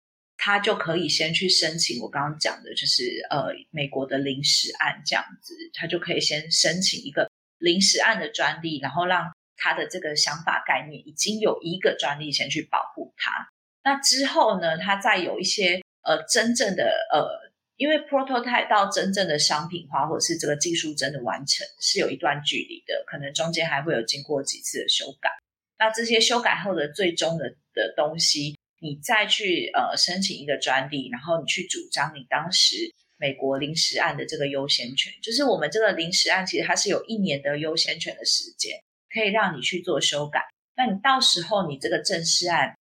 [0.47, 1.99] 他就可以先去申请。
[2.01, 13.49] 我刚刚讲的就是呃，美国的临时案这样子，他就可以先申请一个临时案的专利，然后让他的这个想法概念已经有一个专利先去保护他。
[13.83, 17.45] 那之后呢，他再有一些呃真正的呃。
[17.77, 25.29] 因为 prototype 到真正的商品化，或者是这个技术真的完成，是有一段距离的，可能中间还会有经过几次的修改。
[25.77, 38.79] 那这些修改后的最终的的东西，你再去呃申请一个专利，然后你去主张你当时美国临时案的这个优先权，就是我们这个临时案其实它是有一年的优先权的时间，
[39.13, 40.41] 可以让你去做修改。
[40.75, 42.75] 那你到时候你这个正式案，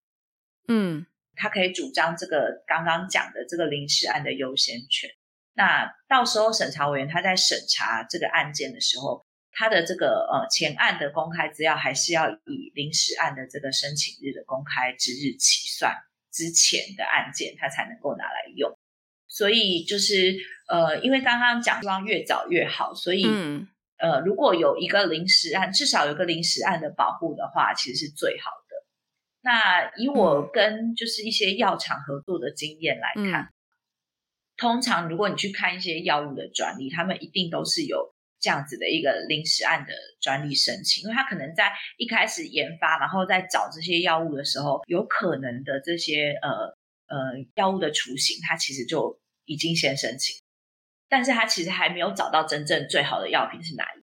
[0.69, 1.07] 嗯。
[1.39, 5.11] 他可以主张这个刚刚讲的这个临时案的优先权。
[5.53, 9.23] 那到时候审查委员他在审查这个案件的时候，
[9.59, 15.97] 他的这个呃前案的公开资料还是要以临时案的这个申请日的公开之日起算
[16.31, 18.71] 之前的案件，他才能够拿来用。
[19.27, 20.37] 所以就是
[20.69, 23.67] 呃，因为刚刚讲希望越早越好，所以、嗯、
[23.97, 28.87] 呃，如果有一个临时案，至少有个临时案的保护的话，其实是最好的。
[29.41, 33.53] 那以我跟就是一些药厂合作的经验来看，嗯、
[34.57, 46.49] 通常如果你去看一些药物的专利，他们一定都是有这样子的一个临时案的专利申请，因为他可能在一开始研发，然后在找这些药物的时候，有可能的这些呃
[47.09, 47.17] 呃
[47.55, 50.37] 药物的雏形，他其实就已经先申请，
[51.09, 54.07] 但是他其实还没有找到真正最好的药品是哪一个。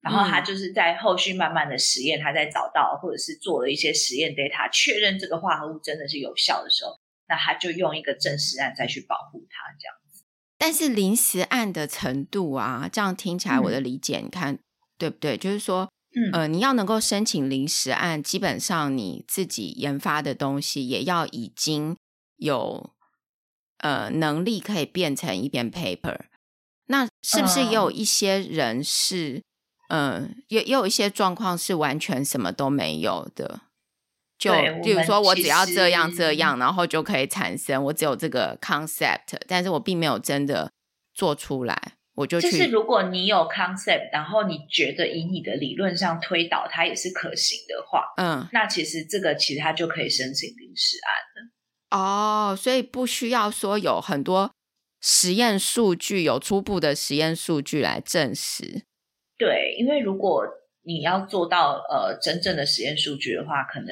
[0.00, 6.92] 然后他就是在后续慢慢的实验，他在找到或者是做了一些实验 data，确认这个化合物真的是有效的时候，
[7.26, 9.97] 那他就用一个正式案再去保护它这样子。
[10.58, 14.58] 但是临时案的程度啊，这样听起来我的理解，嗯、你看
[14.98, 15.36] 对不对？
[15.36, 21.96] 就是说，嗯呃，你要能够申请临时案，基本上你自己研发的东西也要已经
[22.36, 22.90] 有
[23.78, 26.26] 呃能力可以变成一篇 paper。
[26.86, 29.42] 那是不是也有一些人是？
[29.90, 33.62] 嗯，也也有一些状况是完全什么都没有的，
[34.38, 34.52] 就
[34.84, 40.70] 比如说我只要这样这样，然后就可以产生我只有这个 concept，但是我并没有真的
[41.12, 42.50] 做出来，我就去。
[42.50, 51.98] 就是如果你有 concept，然后你觉得以你的理论上推导它也是可行的话，嗯，那其实这个其实它就可以申请临时案了。
[51.98, 54.52] 哦，所以不需要说有很多
[55.00, 58.82] 实验数据，有初步的实验数据来证实。
[59.36, 60.44] 对，因为如果
[60.84, 63.88] 你要做到呃真正的实验数据的话，可能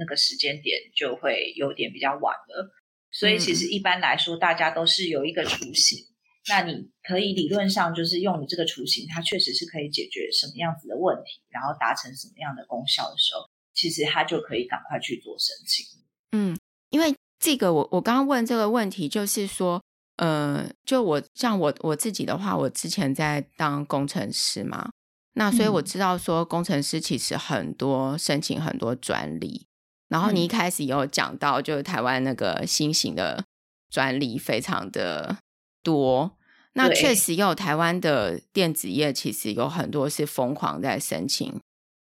[0.00, 2.72] 那个时间点就会有点比较晚了。
[3.12, 6.08] 所以其实一般来说，大家都是有一个雏形，嗯、
[6.48, 15.86] 那你可以理论上就是用你这个雏形，它确实是可以解决什么样子的问题，然后达成什么样的功效的时候，其实它就可以赶快去做申请。
[16.32, 16.58] 嗯，
[16.88, 19.80] 因为这个我我刚刚问这个问题，就是说。
[20.16, 24.90] 呃，就我像我我自己的话，我之前在当工程师嘛，
[25.32, 29.66] 那所以我知道说工程师其实很多申请很多专利，
[30.10, 33.42] 然后你一开始也有讲到，就是台湾那个新型的
[33.88, 35.38] 专利非常的
[35.82, 36.36] 多，
[36.74, 41.58] 那确实也有台湾的电子业其实有很多是疯狂在申请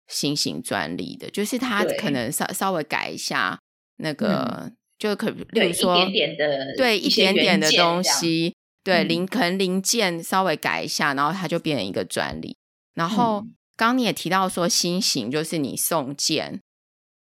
[0.09, 3.57] 新型专利的，就是它可能稍稍微改一下
[3.99, 4.65] 那个。
[4.65, 12.57] 嗯就可，例如说，一点点的，对，一点点的东西，对，零可能零件稍微改一下，然后它就变成一个专利。
[12.95, 13.39] 然后
[13.77, 16.61] 刚刚你也提到说，新型就是你送件，嗯、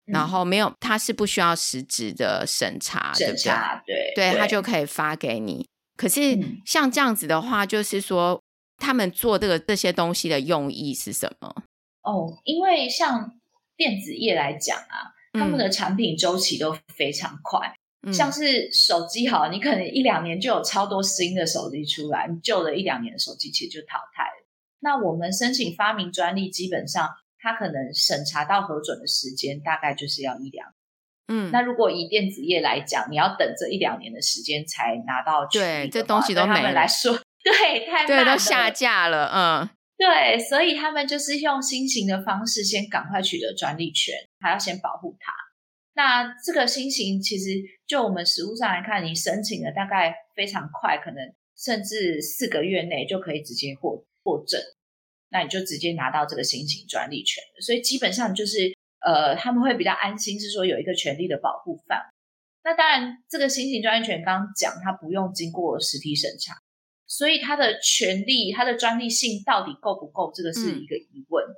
[0.07, 5.67] 然后没有，它是不需要实质的审查，审查，对对，对，它就可以发给你。
[5.97, 8.41] 可是像这样子的话，就是说，
[8.79, 11.55] 他们做这个这些东西的用意是什么？
[12.03, 13.33] 哦，因为像
[13.77, 15.13] 电子业来讲啊。
[15.37, 17.75] 他们的产品周期都非常快，
[18.07, 24.47] 嗯、像是手机好，你可能一两年就有超多新的手机出来，你旧的一两年的手机其实就淘汰了。
[24.79, 27.09] 那我们申请发明专利，基本上
[27.45, 30.67] 它可能审查到核准的时间大概就是要一两。
[31.29, 39.69] 嗯，那如果以电子业来讲，你要等这一两年的时间才拿到，对，这东西都没来说，对，太了，对，都下架了，嗯。
[39.97, 45.33] 对，所以他们就是用新型的方式，先赶快取得专利权，还要先保护它。
[45.95, 47.51] 那这个新型其实
[47.87, 54.61] 就我们实务上来看，你申请的大概非常快，可能甚至四个月内就可以直接获获证，
[55.35, 57.43] 那你就直接拿到这个新型专利权。
[57.61, 62.05] 所以基本上就是呃，他们会比较安心，是说有一个权利的保护范围。
[62.63, 66.55] 那当然，这个新型专利权刚刚讲，它不用经过实体审查。
[67.07, 71.45] 所以它的权利、它的专利性到底够不够，这个是一个疑问。
[71.45, 71.55] 嗯、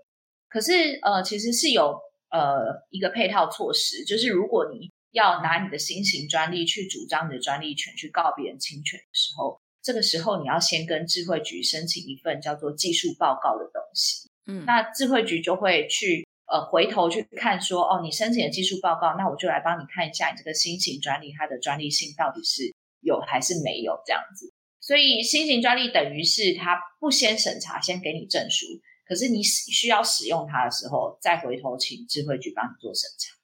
[0.49, 2.01] 可是呃，其实是有
[2.31, 14.29] 呃一个配套措施，就是如果你要拿你的新型专利去主张你的专利权，去告别人侵权的时候，这个时候你要先跟智慧局申请一份叫做技术报告的东西。
[14.47, 24.53] 嗯，那智慧局就会去呃回头去看说，哦，你申请的技术报告，那我就来帮你看一下你这个新型专利它的专利性到底是有还是没有这样子。
[24.81, 28.67] 所以新型专利等于是它不先审查，先给你证书，
[29.07, 33.37] 可是你需要使用它的时候，再回头请智慧局帮你做审查。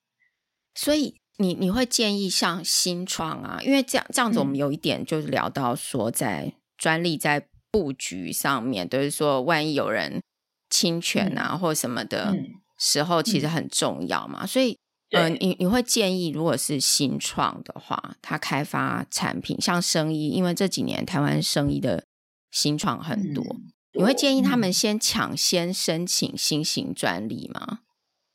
[0.74, 1.21] 所以。
[1.38, 10.22] 你你会建议像新创啊，因为这样这样子，我们有一点就是聊到说，在专利在布局上面，都、嗯、是说万一有人
[10.68, 12.34] 侵权啊、嗯、或什么的
[12.78, 14.40] 时候，其实很重要嘛。
[14.42, 14.76] 嗯、所以，
[15.12, 22.04] 呃，你你会建议，如果是新创的话，他开发产品像生意，因为这几年台湾生意的
[22.50, 27.80] 新创很多，嗯、你会建议他们先抢先申请新型专利吗？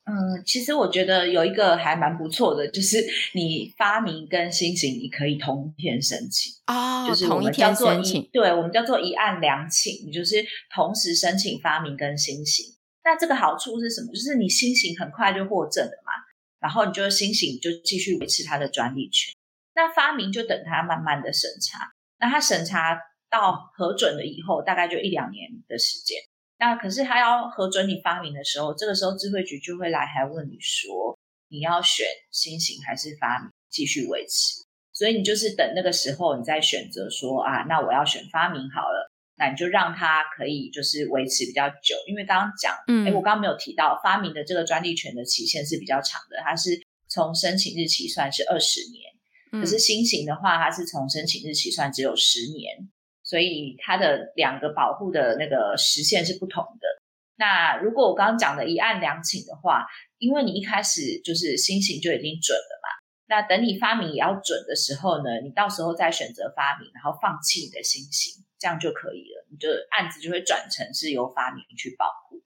[0.08, 2.96] 嗯，其实我觉得有一个还蛮不错的，就是
[3.34, 10.42] 你发明跟新型你可以同一天申请啊，哦、就是我们叫做一，对，我们叫做一案两请，你就是
[10.74, 12.64] 同时申请发明跟新型。
[13.04, 14.08] 那这个好处是什么？
[14.12, 16.12] 就是你新型很快就获证了嘛，
[16.58, 19.34] 然后你就新型就继续维持它的专利权。
[19.74, 22.98] 那发明就等它慢慢的审查，那它审查
[23.30, 26.16] 到核准了以后，大概就一两年的时间。
[26.58, 31.16] 那可是他要核准你发明的时候，这个时候智慧局就会来还问你说，
[31.48, 34.64] 你要选新型还是发明继续维持？
[34.92, 52.90] 所以你就是等那个时候，你再选择说啊，那我要选发明好了，那你就让它可以就是维持比较久，因为刚刚讲，嗯，诶，我刚刚没有提到发明的这个专利权的期限是比较长的，它是从申请日起算是二十年，可是新型的话，它是从申请日起算只有十年。
[53.28, 56.88] 所以它的两个保护的那个时限是不同的。
[57.36, 62.88] 那如果我刚刚讲的一案两请的话，因为你一开始就是新型就已经准了嘛，
[63.26, 69.46] 那等你发明也要准的时候呢，你到时候再选择发明，然后放弃你的新型，这样就可以了。
[69.50, 72.42] 你就案子就会转成是由发明去保护。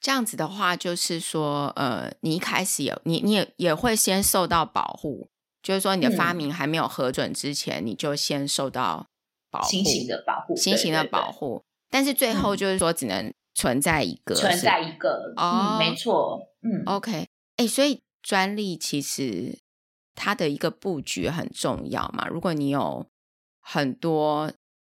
[0.00, 5.28] 这样子的话，就是说，呃，你一开始有你你也也会先受到保护，
[5.62, 9.06] 就是说你的发明还没有核准之前，嗯、你就先受到。
[9.62, 17.26] 新型的保护，新型的保护，但是最后就是说只能存在一个，存在一个，哦，没错，嗯，OK，
[17.56, 19.58] 哎，所以专利其实
[20.14, 22.26] 它的一个布局很重要嘛。
[22.28, 23.06] 如果你有
[23.60, 24.50] 很多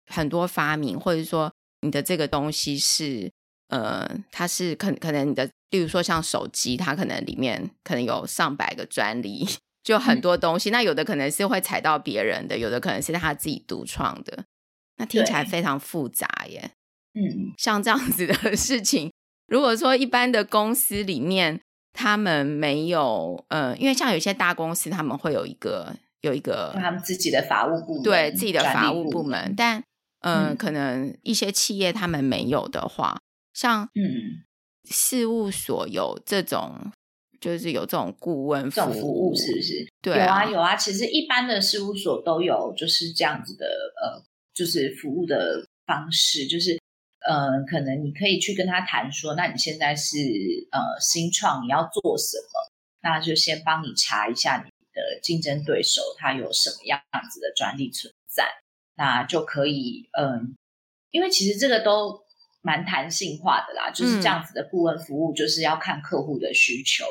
[0.08, 1.52] 很多发明，或者说
[1.82, 3.32] 你的这个东西是，
[3.68, 9.46] 呃，它是可可能你的，例如说像手机，它可能里面可能有上百个专利。
[9.86, 14.44] 就很多东西，嗯、那有的可能是会踩到别人的，有的可能是他自己独创的，
[14.98, 16.72] 那听起来非常复杂耶。
[17.14, 19.14] 嗯，像这样子的 事情，
[19.48, 21.62] 如果说一般的公司里面
[21.94, 29.84] 他们没有，呃，因为像有些大公司他们会有一个有一个他们自己的法务部门，对自己的法务部门，但
[30.22, 33.20] 呃，嗯、可能一些企业他们没有的话，
[33.54, 34.42] 像嗯，
[34.90, 36.92] 事务所有这种。
[37.46, 39.88] 就是有这种顾问这种服务，是不是？
[40.02, 40.76] 对啊，有啊，有啊。
[40.76, 43.68] 其实一般的事务所都有，就是这样子的，
[44.02, 44.20] 呃，
[44.52, 46.82] 就是服务的方式，就是，
[47.20, 50.18] 呃，可能你可以去跟他谈说，那你现在是
[50.72, 52.74] 呃新创，你要做什么？
[53.04, 57.00] 那就先帮你查一下你的竞争对手他有什么样
[57.32, 58.44] 子的专利存在，
[58.96, 60.42] 那就可以，嗯、呃，
[61.12, 62.24] 因为其实这个都
[62.64, 67.06] 蛮弹性化的啦，就是这样子的顾问服务，就是要看客户的需求。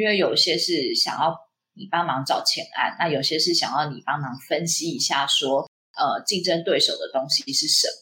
[0.00, 1.36] 因为有些是想要
[1.74, 7.92] 你帮忙找前案，那有些是想要你帮忙分析一下说，呃竞争对手的东西是什么？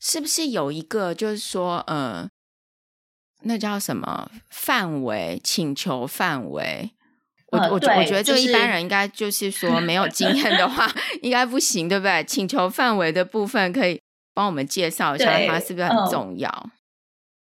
[0.00, 2.28] 是不是有一个就是说，呃，
[3.42, 5.40] 那叫什么范围？
[5.44, 6.90] 请求范围？
[7.52, 10.92] 我、呃、我我觉得这个一般人应该就是说没有经验的话，
[11.22, 12.24] 应该不行，对不对？
[12.24, 14.00] 请求范围的部分可以
[14.34, 16.70] 帮我们介绍一下，它是不是很重要？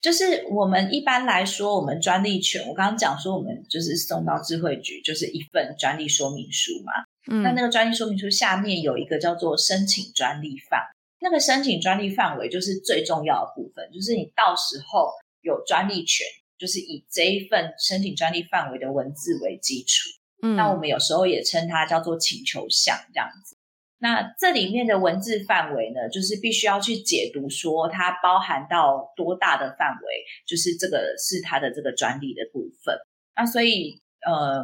[0.04, 6.92] 就是我们一般来说，我们专利权，我刚刚讲说，我们就是送到智慧局，就是一份专利说明书嘛。
[7.32, 10.82] 嗯，那那个专利说明书下面有一个叫做申请专利范，
[11.20, 16.26] 那个申请专利范围就是最重要的部分，就是你到时候有专利权，
[16.58, 20.10] 就是以这一份申请专利范围的文字为基础。
[20.42, 23.53] 嗯，那我们有时候也称它叫做请求项这样子。
[23.98, 32.94] 那这里面的文字范围呢，就是必须要去解读说它包含到多大的范围，就是这个是它的这个专利的部分。
[33.34, 34.62] 那所以，呃，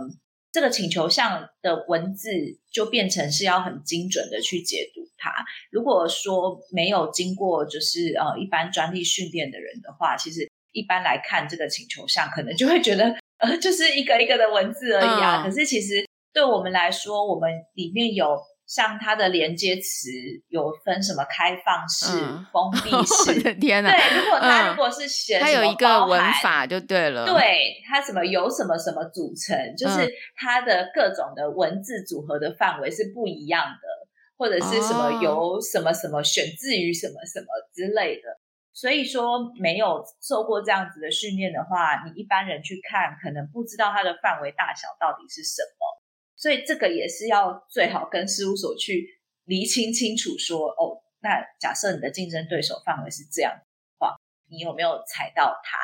[0.52, 2.30] 这个请求项的文字
[2.70, 5.32] 就变成是要很精准的去解读它。
[5.70, 15.42] 如果说没有经过就是呃一般专利训练的人的话，其实一般来看这个请求项，可能就会觉得呃就是一个一个的文字而已啊。
[15.42, 16.04] 嗯、可是其实
[16.34, 18.36] 对我们来说，我们里面有。
[18.70, 20.08] 像它的连接词
[20.46, 23.32] 有分什么开放式、嗯、封闭式？
[23.34, 23.90] 我的天哪！
[23.90, 27.26] 对，如果它如果是写它有一个文法就对了。
[27.26, 34.06] 对，它什么由什么什么组成，就是它的各种的文字组合的范围是不一样的，
[34.38, 38.38] 或者是什么由什么什么选自于什么什么之类的。
[38.72, 45.99] 所以说，没有受过这样子的训练的话，你一般人去看，可能不知道它的范围大小到底是什么。
[46.40, 53.62] 所以这个也是要最好跟事务所去厘清清楚说，哦，那假设你的竞争对手范围是这样的
[53.98, 54.16] 话，
[54.48, 55.78] 你有没有踩到它？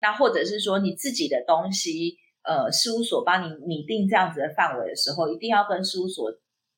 [0.00, 6.30] 那或者是说你自己的东西，呃，事务所帮你拟定这样子的范围的时候，一定要跟事务所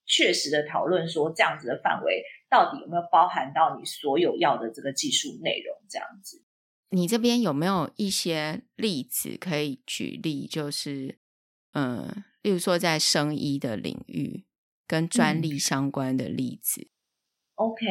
[0.06, 5.76] 确实的讨论说，这样子的范围到底有没有包含到你所有要的这个技术内容？
[5.90, 6.42] 这样子，
[6.88, 10.46] 你这边有没有一些例子可以举例？
[10.46, 11.18] 就是，
[11.74, 12.24] 嗯。
[12.48, 14.42] 例如说，在生医的领域
[14.86, 16.80] 跟专利相关的例子。
[16.80, 16.88] 嗯、
[17.56, 17.84] OK，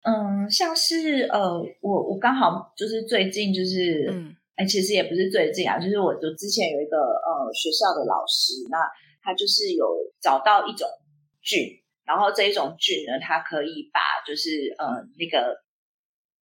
[0.00, 8.78] 嗯，像是呃，我我刚好就是最近就是，嗯，哎，其实也不是最近啊，就是我就之前有一个呃学校的老师，那
[9.20, 9.86] 他就是有
[10.22, 10.88] 找到一种
[11.42, 11.68] 菌，
[12.06, 15.60] 然后这一种菌呢，它可以把就是呃那个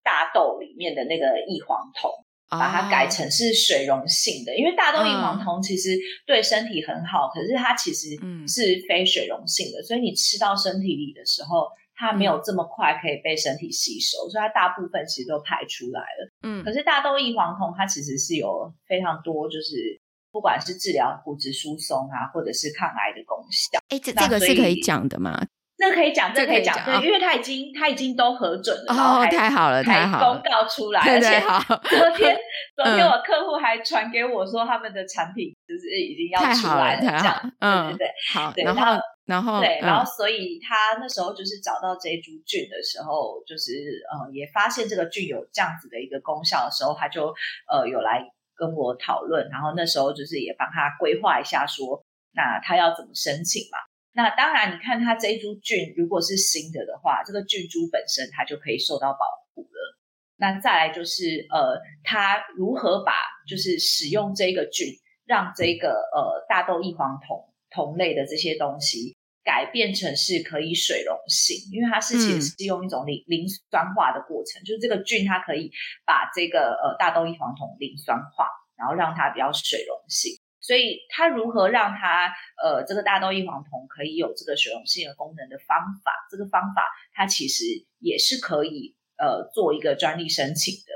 [0.05, 2.09] 大豆里面的那个异黄酮。
[2.49, 8.15] 把它改成是水溶性的，因为大豆异黄酮其实对身体很好，可是它其实
[8.47, 16.31] 是非水溶性的，所以你吃到身体里的时候，它没有这么快可以被身体吸收，所以它大部分其实都排出来了。
[16.43, 19.99] 嗯，可是大豆异黄酮它其实是有非常多，就是
[20.31, 23.79] 不管是治疗骨质疏松啊，或者是抗癌的功效。
[23.89, 25.45] 哎，这这个是可以讲的吗？
[25.77, 31.39] 这可以讲，这可以讲，对，因为他已经他已经都核准了，然后还太好了，太好了，公告出来，而且
[31.87, 32.35] 昨天
[32.75, 38.07] 昨天我客户还传给我说他们的产品就是已经要出来了，这样，嗯，对
[38.55, 47.31] 对对，好，然后然后对，然后所以他那时候就是找到这一株菌的时候，就是呃也发现这个菌有这样子的一个功效的时候，他就
[47.71, 48.25] 呃有来
[48.55, 52.01] 跟我讨论，然后那时候就是也帮他规划一下说，
[52.33, 53.77] 那他要怎么申请嘛。
[54.17, 59.19] 那当然，你看它这一株菌如果是新的的话，这个菌株本身它就可以受到保
[59.53, 59.97] 护了。
[60.37, 63.13] 那再来就是呃，它如何把
[63.47, 64.87] 就是使用这个菌，
[65.27, 75.69] 让这个呃大豆异黄酮酮类的这些东西改变成是可以水溶性，因为它是其实是用一种磷磷酸化的过程，就是这个菌它可以
[76.07, 80.36] 把这个呃大豆异黄酮磷酸化，然后让它比较水溶性。
[80.67, 82.27] 所以，它如何让它
[82.61, 87.63] 呃，这个大豆异黄酮可以有这个水溶性的功能的方法，这个方法它其实
[87.99, 90.91] 也是可以呃做一个专利申请的。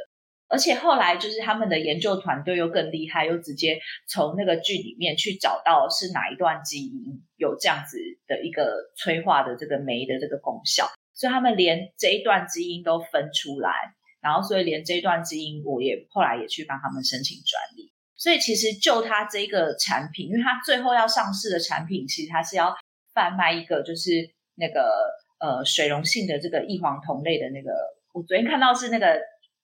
[0.50, 7.98] 而且后来就是他们的研究团队又更厉害，又直接从那个菌里面去找到是哪一段基因有这样子
[8.28, 13.72] 的一个催化的这个酶的这个功效，所以他们连这一段基因都分出来，
[14.20, 17.91] 然后所以连这一段基因我也后来也去帮他们申请专利。
[18.22, 22.72] 所以其实就它这个产品，因为它最后要上市的产品，其实它是要
[23.16, 24.12] 贩卖一个就是
[24.54, 25.10] 那个
[25.40, 27.72] 呃水溶性的这个异黄酮类的那个。
[28.14, 29.20] 我昨天看到是那个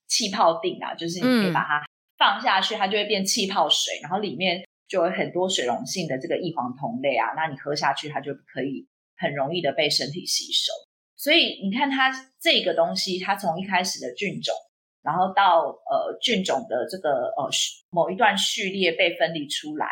[0.08, 1.86] 气泡锭啊，就是你可以把它
[2.18, 8.88] 放下去，它就会变气泡水，然后里面就有很多水溶性的这个异黄酮类啊，那你喝下去，它就可以
[9.18, 10.74] 很容易的被身体吸收。
[11.16, 14.56] 所以你看它这个东西，它从一开始的菌种。
[15.08, 17.50] 然后到呃菌种的这个呃
[17.90, 19.88] 某一段序列被分离出来，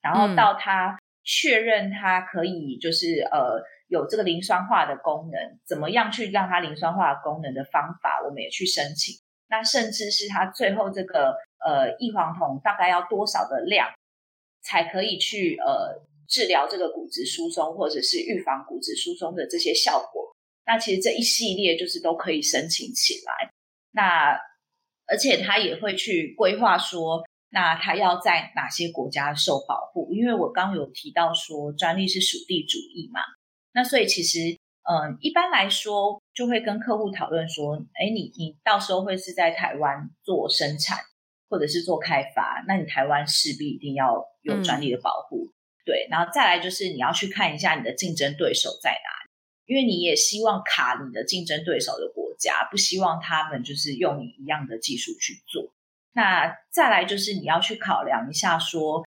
[0.00, 9.16] 然后到它确认它可以就是呃有这个磷酸化的功能，怎么样去让它磷酸化的功能的方法，我们也去申请。
[9.48, 11.34] 那甚至是它最后这个
[11.66, 13.88] 呃异黄酮大概要多少的量，
[14.62, 20.30] 才可以去呃治疗这个骨质疏松或者是预防骨质疏松的这些效果。
[20.64, 23.50] 那其实这一系列就是都可以申请起来。
[23.90, 24.38] 那
[25.10, 30.08] 而且他也会去规划说，那他要在哪些国家受保护？
[30.14, 33.20] 因为我刚有提到说，专利是属地主义嘛，
[33.74, 34.56] 那所以其实，
[34.88, 40.98] 嗯，一般来说就会跟客户讨论说，哎，你你到时候会是在台湾做生产
[41.48, 45.52] 或者是做开发，那你台湾势必一定要有专利的保护，嗯、
[45.84, 46.06] 对。
[46.08, 49.30] 然后再来就是你要去看一下你的竞争对手在哪里，
[49.66, 52.19] 因为你也希望卡你的竞争对手的国。
[52.40, 55.70] 家不希望他们就是用你一样的技术去做。
[56.12, 59.06] 那再来就是你要去考量一下，说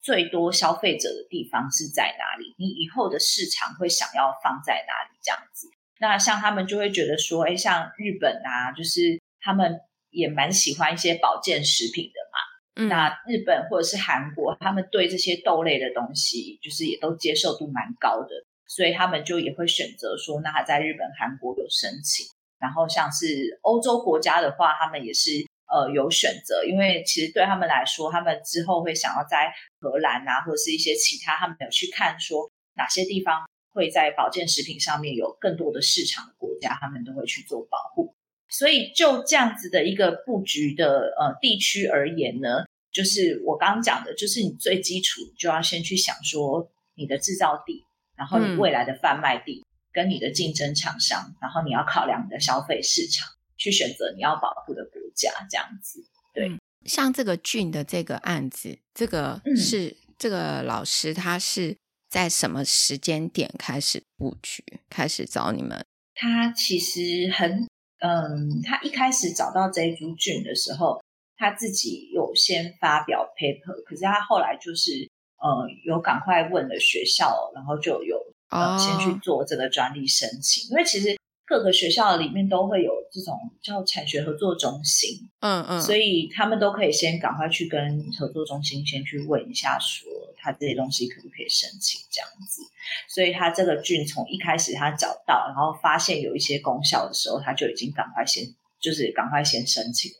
[0.00, 2.54] 最多消费者的地方是在哪里？
[2.58, 5.18] 你以后的市场会想要放在哪里？
[5.20, 5.68] 这样子。
[5.98, 12.38] 那像他们就会觉得说，哎，像日本啊，就是他们也蛮喜欢一些保健食品的嘛。
[12.80, 22.24] 嗯、那日本或者是韩国，他们对这些豆类的东西，就是也都接受度蛮高的，所以他们就也会选择说，那他在日本、韩国有申请。
[22.58, 38.14] 然后像是欧洲国家的话，他们也是呃有选择，因为其实对他们来说，他们之后会想要在荷兰啊，或者是一些其他，他们有去看说哪些地方会在保健食品上面有更多的市场的国家，他们都会去做保护。
[38.50, 47.84] 所以就这样子的一个布局的呃地区而言呢，就是我刚刚讲的，就是你最基础就要先去想说你的制造地，
[48.16, 56.04] 然后你未来的贩卖地，嗯、跟你的竞争厂商，然后你要考量你的消费市场，去选择你要保护的国家，这样子。
[56.32, 61.76] 对，嗯、像这个菌的这个案子，这个是、嗯、这个老师他是
[62.08, 65.84] 在什么时间点开始布局，开始找你们？
[66.14, 67.66] 他其实很。
[68.00, 71.02] 嗯，他一开始找到这一株菌的时候，
[71.36, 78.16] 他自己有先发表 paper，可是他后来就是呃有赶快问了学校，然后就有
[78.50, 90.08] 呃先去做这个专利申请，因为其实各个学校里面都会有这种叫产学合作中心，嗯嗯，所以他们都可以先赶快去跟合作中心先去问一下说。
[90.40, 92.62] 他这些东西可不可以申请这样子？
[93.08, 98.44] 所以他这个菌从一开始他找到，然后发现有一些功效的时候，他就已经赶快先
[98.80, 100.12] 就是赶快先申请。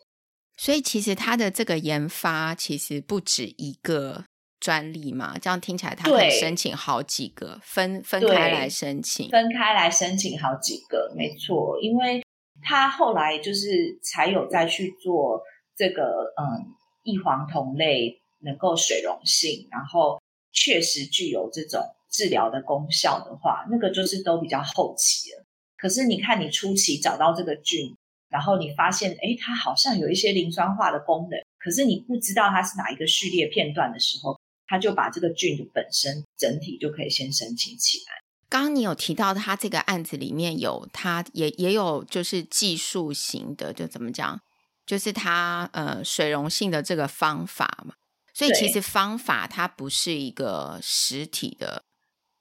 [0.56, 4.24] 所以其实他的这个研发其实不止一个
[4.68, 11.80] 专利嘛，这样听起来他可以申请好几个，分分开来申请，分开来申请好几个，没错。
[11.80, 12.22] 因为
[12.60, 15.40] 他后来就是才有再去做
[15.74, 18.20] 这个嗯异黄酮类。
[18.40, 25.44] 能够水溶性，然后确实具有这种治疗的功效的话，那个就是都比较后期了。
[25.76, 27.92] 可是你看，你初期找到这个菌，
[28.28, 34.37] 然后你发现，哎，它好像有一些磷酸化的功能，可是你不知道它是哪一个序列片段的时候，
[34.68, 38.12] 它就把这个菌的本身整体就可以先申请起来。
[38.48, 44.40] 刚刚你有提到，他这个案子里面有，他也也有就是技术型的，就怎么讲，
[44.86, 47.94] 就是他呃水溶性的这个方法嘛。
[48.32, 51.82] 所以其实方法它不是一个实体的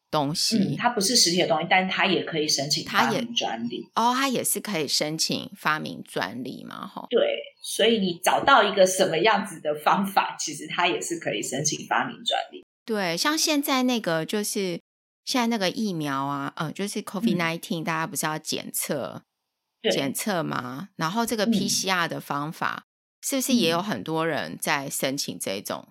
[0.09, 3.89] 东西，嗯，它不是实体的东西，但是它也可以申请发明专利。
[3.95, 6.87] 哦，它也是可以申请发明专利嘛？
[6.87, 7.19] 哈，对。
[7.61, 12.63] 所以你找到一个什么样子的方法，其实它也是可以申请发明专利。
[12.85, 14.79] 对，像现在那个就是
[15.25, 19.23] 现在那个疫苗啊，呃，就是 COVID nineteen，、嗯，大家不是要检测
[19.91, 20.89] 检测吗？
[20.95, 22.83] 然后这个 PCR 的方法。
[22.83, 22.87] 嗯
[23.19, 25.85] 是不是也有很多人在申请这种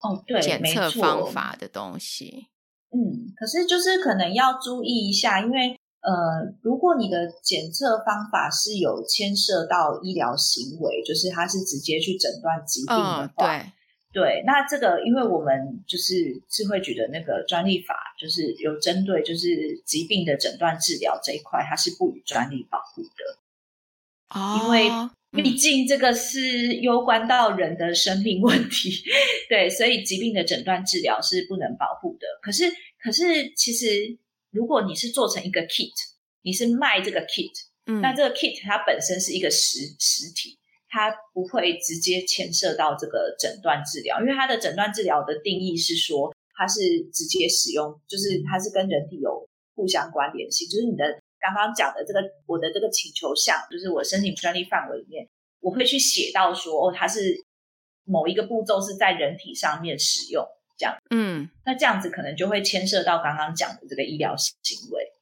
[0.00, 0.24] 哦？
[0.26, 2.48] 对，检测方法的东西。
[2.90, 13.72] 嗯，可是就是可能要注意一下，因为呃，如果你的检测方法是有牵涉到医疗行为，就是它是直接去诊断疾病的话，嗯、
[14.12, 24.38] 对对，那这个因为我们就是智慧局的那个专利法，就是有针对就是疾病的诊断治疗这一块，它是不予专利保护的。
[24.40, 25.10] 哦，因为。
[25.30, 28.90] 毕竟这个是攸关到人的生命问题，
[29.48, 32.26] 对，所以疾病的诊断治疗是不能保护的。
[32.40, 32.64] 可是，
[32.98, 34.16] 可是其实
[34.50, 35.92] 如果你是做成一个 kit，
[36.40, 37.52] 你是卖这个 kit，
[37.86, 40.58] 嗯，那这个 kit 它本身是一个实实体，
[40.88, 46.80] 它不会直接牵涉到这个诊断治疗，因为它的诊断治疗的定义是说它是
[47.12, 51.04] 直接使用，就是它是跟人体有互相关联性，就是你的。
[51.40, 55.28] 刚刚讲的这个，我的这个请求项，就是我申请专利范围里面，
[55.60, 57.44] 我会去写到说，哦，它是
[58.04, 60.44] 某一个步骤是在人体上面使用，
[60.76, 65.12] 这样，嗯，那这样子可能就会牵涉到刚刚讲的这个医疗行为。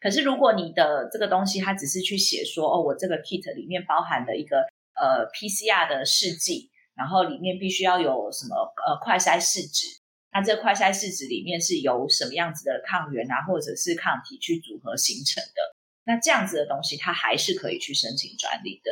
[0.00, 4.66] 可是如果你的这个东西，它只是去写说，哦，我这个 kit 里面包含的一个
[5.00, 10.01] 呃 PCR 的试剂，然后里面必须要有什么呃快筛试纸。
[10.32, 15.76] 它这个快筛试纸里面是由什么样子的抗原啊，或者是抗体去组合形成的？
[16.04, 18.90] 那这样子的东西，它还是可以去申请专利的。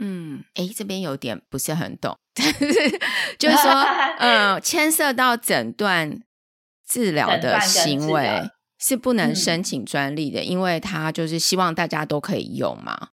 [0.00, 2.16] 嗯，诶，这边有点不是很懂，
[3.38, 3.70] 就是说，
[4.20, 6.22] 嗯、呃，牵涉到诊断
[6.86, 13.08] 治疗的行为是不能申请专利的，嗯、因为它就是希望大家都可以用嘛。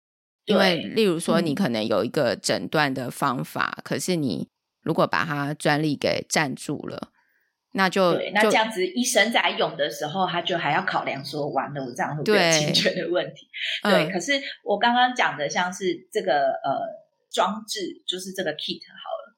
[0.47, 4.49] 因为，例如说，你可能有一个诊断的方法，嗯、可是你。
[4.85, 7.11] 如果把它专利给占住了，
[7.73, 13.49] 那就对，那这样子医生在用的时候，他就还要考量说，完了，我这样会不会有侵权的问题？
[13.83, 16.71] 对，对嗯、可是我刚刚讲的像是这个呃
[17.33, 19.37] 装置，就是这个 kit 好了，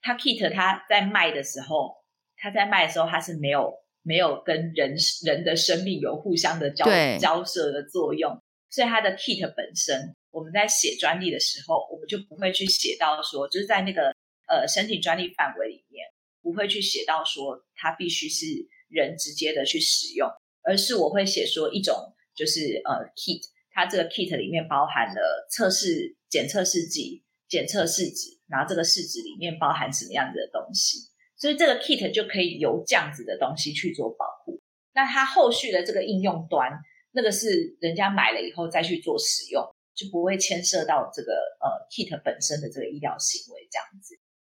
[0.00, 1.96] 它 kit 它在卖的时候，
[2.36, 3.72] 它在卖的时候它是没有
[4.02, 6.84] 没有跟人人的生命有互相的交
[7.18, 8.40] 交涉的作用，
[8.70, 14.14] 所以它的 kit 本身，我们在写专利的时候，我们就不会去写到说，就是在那个
[14.48, 16.06] 呃申请专利范围里面，
[16.42, 18.46] 不会去写到说它必须是
[18.88, 20.28] 人直接的去使用，
[20.62, 30.98] 而是我会写说一种就是呃 kit，它这个 kit 里面包含了测试检测试剂、检测试纸，然后这个试纸里面包含什么样子的东西。
[31.36, 34.60] 所以这个 kit 就可以由这样子的东西去做保护。
[34.94, 36.70] 那它后续的这个应用端，
[37.12, 39.64] 那个是人家买了以后再去做使用，
[39.94, 44.14] 就不会牵涉到这个呃 kit 本身的这个医疗行为这样子。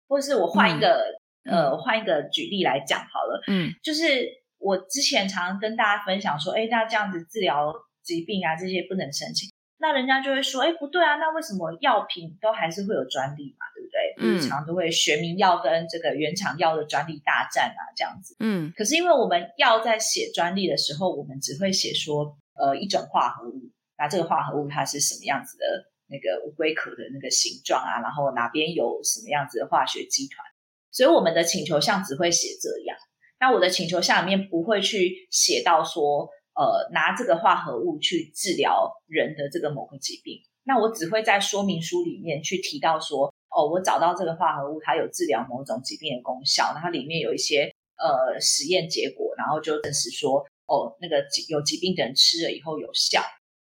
[0.09, 4.29] 或者是我换一个、嗯、呃换一个举例来讲好了，嗯，就是
[4.59, 9.51] 我之前常常跟大家分享说，哎，那这样子治疗疾病啊这些不能申请。
[9.79, 14.15] 那人家就会说，哎，不对啊，那为什么药品都还是会有专利嘛，对不对？
[14.19, 18.35] 嗯，日常都会学名药跟这个原厂药的专利大战啊，这样子。
[18.39, 23.61] 嗯，可是因为我们药在写专利的时候，我们只会写说，呃，一种化合物，
[23.99, 25.65] 那这个化合物它是什么样子的
[26.09, 30.45] 那个乌龟壳的那个形状啊，然后哪边有什么样子的化学基团，
[30.91, 32.97] 所以我们的请求项只会写这样。
[33.41, 36.29] 那我的请求项里面不会去写到说。
[36.57, 53.21] 呃，拿这个化合物去治疗人的这个某个疾病，那我只会在说明书里面去提到说，哦，我找到这个化合物，它有治疗某种疾病的功效，然后里面有一些呃实验结果，然后就证实说，哦，那个有疾病的人吃了以后有效。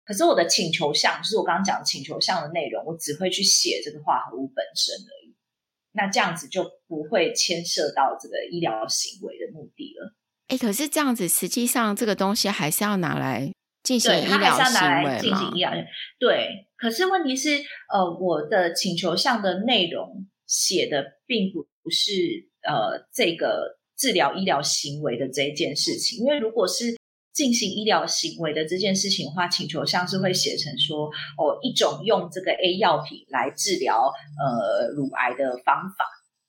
[0.05, 5.33] 可是我的请求项，就是我刚刚讲的请求项的内容，我只会去写这个化合物本身而已。
[5.93, 10.15] 那这样子就不会牵涉到这个医疗行为的目的了。
[10.47, 15.71] 哎，可是这样子，实际上这个东西还是要拿来进行医疗行为进行医疗。
[16.19, 17.61] 对，可是问题是，
[17.93, 22.11] 呃，我的请求项的内容写的并不不是
[22.63, 26.19] 呃这个治疗医疗行为的这一件事情。
[26.19, 26.97] 因为如果是
[27.33, 36.05] 进行医疗行为的这件事情的话，请求上是会写成说，哦，一种用这个 A 药品来治疗呃乳癌的方法，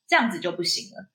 [0.07, 1.09] 这样子就不行了。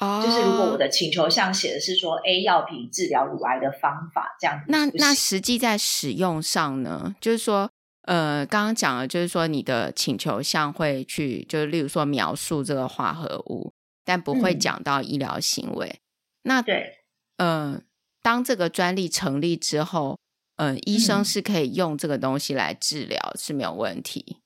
[0.00, 7.14] 哦，就是如果我的请求项写的是说 A 药品治疗乳癌的方法，这样子，那那实际在使用上呢？
[7.20, 7.70] 就是说，
[8.02, 13.72] 呃，刚刚讲了，就是说你的请求项会去，就是例如说描述这个化合物，
[14.04, 15.88] 但不会讲到医疗行为。
[15.88, 16.00] 嗯、
[16.42, 16.98] 那对，
[17.36, 17.80] 呃，
[18.24, 20.18] 当这个专利成立之后，
[20.56, 24.38] 呃，医生是可以用这个东西来治疗，嗯、是没有问题。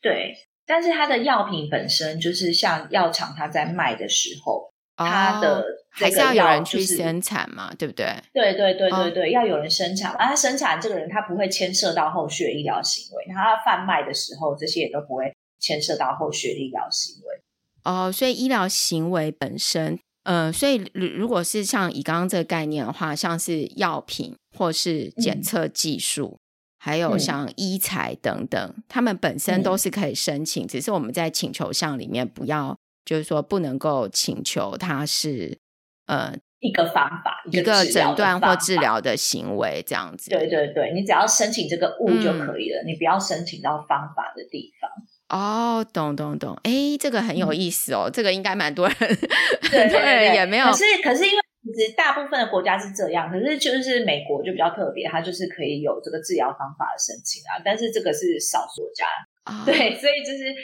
[0.00, 0.34] 对，
[0.66, 4.72] 但是它的药品本身，就是像药厂它在卖的时候。
[4.94, 8.14] 它的还是要有人去生产嘛，对不对？
[8.32, 10.12] 对对对对对，哦、要有人生产。
[10.12, 13.24] 啊，他生产这个人，他不会牵涉到后续的医疗行为。
[13.34, 17.42] 他贩卖的时候，这些也都不会牵涉到后续的医疗行为。
[17.84, 26.40] 哦，所以医疗行为本身，嗯、呃，所以如果是像以刚刚这个概念的话，像是药品或是检测技术，嗯、
[26.78, 32.76] 还有像医材等等，他、嗯、们本身都是可以申请，嗯、只是我们在请求项里面不要。
[33.04, 35.58] 就是说，不能够请求它是
[36.06, 40.30] 呃一个方法，一个诊断或治疗的行为这样子。
[40.30, 44.88] 对对对，你只要申请这个物就可以了，嗯、你不要申请到方法的地方。
[45.32, 46.70] 哦，懂懂懂，哎，
[47.00, 50.66] 这个很有意思哦，嗯、这个应该蛮多人，很多人也没有。
[50.66, 51.38] 可是可是因为
[51.74, 59.06] 其实大部分的国家是这样，可是就是美国就比较特别，它就是可以有这个治疗方法的申请啊，但是这个是少数国家。
[59.46, 60.62] 哦、对，所以就是。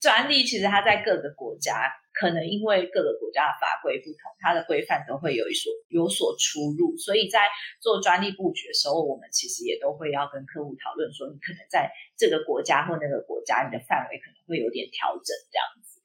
[0.00, 1.74] 专利其实它在各个国家，
[2.20, 7.48] 可能因为各个国家的法规不同，它的规范都会有一所有所出入，所以在
[7.80, 16.00] 做专利布局的时候，我们其实也都会要跟客户讨论说，你可能在这个国家或那个国家，你的范围可能会有点调整这样子。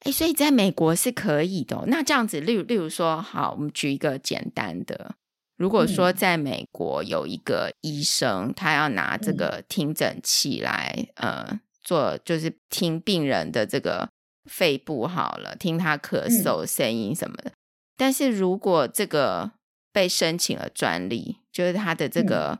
[0.00, 1.84] 哎，所以在美国是可以的哦。
[1.86, 5.14] 那这样子，例如例如说，好，我们举一个简单的，
[5.56, 11.60] 如果说在美国有一个医生，他要拿这个听诊器来，呃。
[11.84, 14.08] 做就是听病人的这个
[14.44, 17.50] 肺部好了，听他咳嗽声音什么的。
[17.50, 17.52] 嗯、
[17.96, 19.52] 但是如果这个
[19.92, 22.58] 被申请了专利，就是他的这个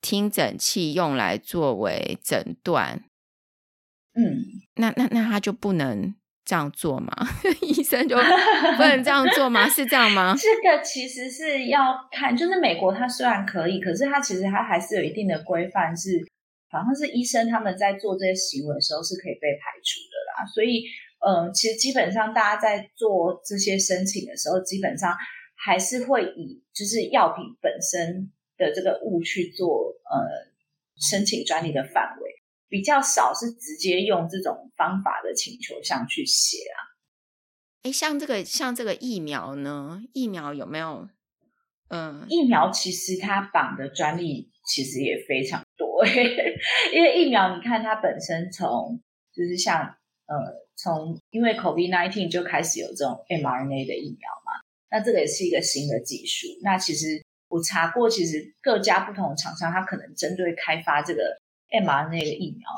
[0.00, 3.04] 听诊器用来作为诊断，
[4.14, 4.44] 嗯，
[4.76, 6.14] 那那那他就不能
[6.44, 7.12] 这样做吗？
[7.62, 9.68] 医生就不能这样做吗？
[9.68, 10.34] 是这样吗？
[10.36, 16.26] 这个其实是要看，就是美国它虽然可以，可是它其实它还是有一定的规范是。
[16.70, 20.84] 好像是医生他们在做这些行为的时候是可以被排除的啦，所以，
[21.20, 25.16] 呃，其实基本上大家在做这些申请的时候，基本上
[25.56, 30.50] 还是会以就是药品本身的这个物去做呃
[30.96, 32.30] 申请专利的范围，
[32.68, 36.78] 比较少是直接用这种方法的请求项去写啊。
[37.82, 40.02] 哎，像这个像这个疫苗呢？
[40.12, 41.08] 疫苗有没有？
[41.90, 46.04] 嗯，疫苗其实它绑的专利其实也非常多，
[46.94, 49.00] 因为疫苗你看它本身从
[49.32, 49.96] 就是像
[50.26, 50.36] 呃
[50.78, 54.52] 从因为 COVID-19 就开始有这种 mRNA 的疫苗嘛，
[54.90, 56.46] 那这个也是一个新的技术。
[56.62, 61.38] 那其实我查过，其实各家不同的厂商，它可能针对开发这个
[61.70, 62.68] mRNA 的疫苗，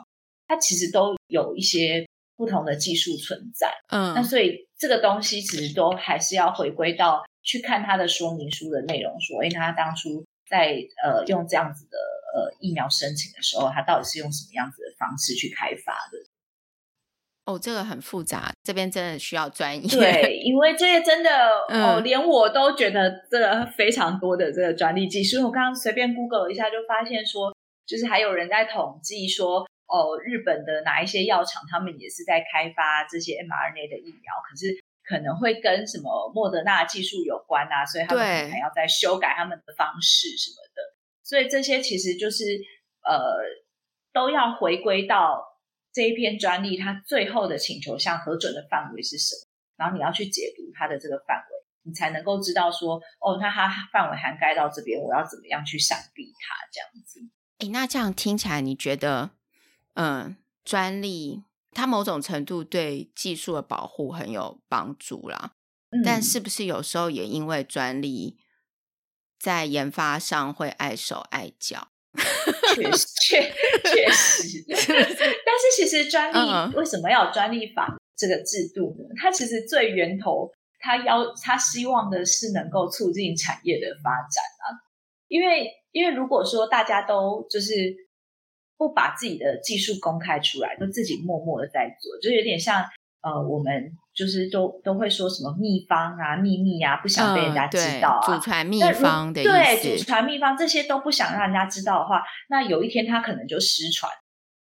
[0.49, 2.05] 它其实都有一些
[2.37, 3.71] 不同的技术存在。
[3.89, 7.23] 嗯，那所以这个东西其实都还是要回归到。
[7.43, 11.97] 去看它的说明书的内容，说，因为，他当初在呃用这样子的
[12.35, 16.19] 呃疫苗申请的时候，他到底是用什么样子的方式去开发的？
[17.53, 19.89] 哦，这个很复杂，这边真的需要专业。
[19.89, 21.31] 对， 因为这些真的、
[21.69, 25.45] 嗯、哦，连我都觉得这个非常多的这个专利技术。
[25.45, 27.55] 我刚刚随便 Google 一下，就发现说，
[27.87, 34.79] 就是还有人在统计说，哦，日本的哪一些药厂，他们也是在开发这些 mRNA 的疫苗，可是。
[35.03, 40.83] 可能会跟什么莫德纳技术有关啊，所以他们可能还要再修改他们的方式什么的。
[41.25, 42.45] 所以这些其实就是
[43.03, 43.19] 呃，
[44.13, 45.43] 都要回归到
[45.93, 57.21] 这一篇专利，它最后的请求项核准的范围是什么，然后你要去解读它的这个范围，你才能够知道说，哦，那它范围涵盖到这边，我要怎么样去闪避它这样子。
[57.59, 59.31] 诶，那这样听起来，你觉得，
[59.95, 61.45] 嗯，专利？
[61.73, 65.53] 它某种程度对技术的保护很有帮助啦，
[65.91, 68.39] 嗯，但是不是有时候也因为专利
[69.39, 71.93] 在研发上会碍手碍脚？
[72.75, 73.43] 确实，确
[73.85, 74.65] 确实。
[74.69, 79.05] 但是其实专利为什么要有专利法这个制度呢？
[79.21, 84.79] 它其实最源头，它要它希望的是能够促进产业的发展啊。
[85.29, 88.09] 因为因为如果说大家都就是。
[88.81, 92.83] 不把自己的技术公开出来，都自己默默的在做，就有点像
[93.21, 99.51] 呃，我们就是都都会说什么秘方啊、秘密啊，不想被人家知道啊，祖传秘方的意思。
[99.51, 104.13] 对，祖传秘方这些都不想让人家知道的话，那有一天它可能就失传，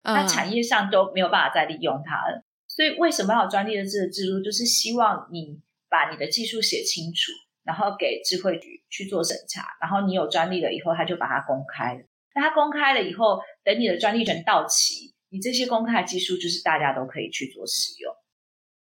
[0.04, 2.46] 那产业上都没有办法再利用它了。
[2.70, 4.42] 所以为什么要有专利的这个制度？
[4.42, 7.34] 就是希望你把你的技术写清楚，
[7.66, 12.00] 然后给智慧局去做审查，然后你有专利了以后，他就把它公开了。
[12.34, 18.14] 那它公开了以后，等你的专利权到期，你这些公开的技术就是大家都可以去做使用。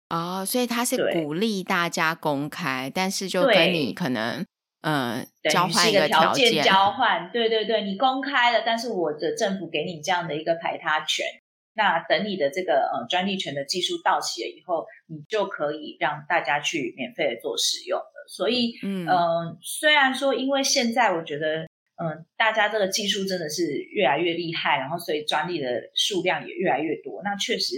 [0.09, 4.45] 哦，所以他是鼓励大家公开，但是就跟你可能
[4.81, 7.29] 呃交换一个条件交换。
[7.31, 11.25] 对对对，你公开了，但是我的政府给你这样的一个排他权。
[11.73, 18.29] 那等你的这个呃专利权的技术到期了以后，你就可以让大家去免费的做使用的。
[18.29, 21.67] 所以嗯、呃，虽然说因为现在我觉得。
[21.97, 27.21] 嗯，大家这个技术真的是越来越厉害，然后所以专利的数量也越来越多。
[27.23, 27.75] 那确实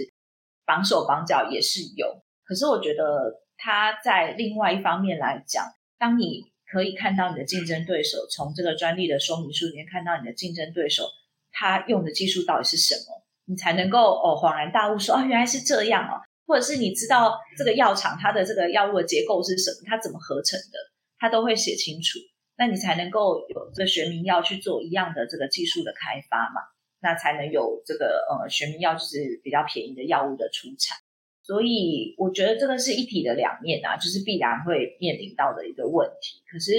[0.68, 5.64] 绑手绑脚也是有，可是我觉得它在另外一方面来讲，
[5.98, 11.04] 当你可以看到你的竞争对手从这个专利的说明书里面看到你的竞争对手
[11.50, 20.78] 他用的技术到底是什么，你才能够哦恍然大悟说哦原来是这样哦，或者是你知道这个药厂它的这个药物的结构是什么，它怎么合成的，
[21.18, 22.18] 它都会写清楚。
[22.58, 26.60] 那你才能够有这个学名药去做一样的这个技术的开发嘛？
[27.00, 30.96] 那才能有这个呃学名药就是比较便宜的药物的出产。
[31.42, 36.42] 所以我觉得这个是一体的两面啊，就是必然会面临到的一个问题。
[36.50, 36.72] 可是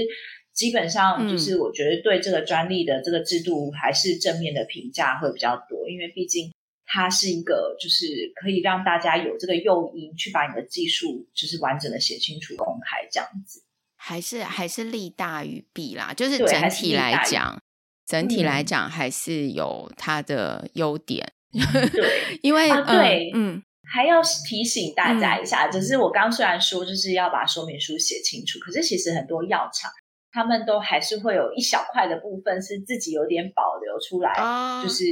[0.53, 6.53] 基本上就是我觉得对这个专利的这个制度还是正面的评价会比较多，因为毕竟
[6.85, 13.63] 它是一个就是可以让大家有这个诱因去把你的技术就是完整的写清楚、公开这样子。
[13.95, 17.59] 还是还是利大于弊啦，就是整体来讲，
[18.09, 21.31] 整体来讲还是有它的优点。
[21.51, 29.91] 对， 因为、啊、对，嗯，还要提醒大家一下，就、嗯、是我刚刚虽然说就是要把说明书写清楚，可是其实很多药厂
[30.31, 35.05] 他们都还是会有一小块的部分是自己有点保留出来，哦、就是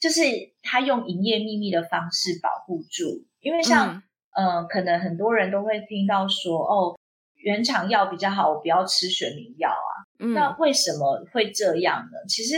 [0.00, 0.22] 就是
[0.60, 4.02] 他用营业秘密的方式保护住，因为像
[4.36, 6.96] 嗯、呃，可能很多人都会听到说哦。
[7.36, 9.92] 原厂药比较好，我不要吃学名药啊。
[10.18, 10.32] 嗯。
[10.34, 12.18] 那为什么会这样呢？
[12.28, 12.56] 其实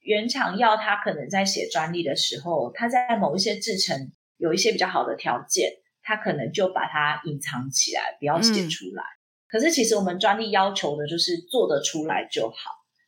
[0.00, 5.70] 原厂药它可能在写专利的时候，它在某一些制成有一些比较好的条件，
[6.02, 9.02] 它可能就把它隐藏起来，不要写出来。
[9.02, 9.18] 嗯。
[9.48, 12.56] 可是其实我们专利要求的就是做得出来就好，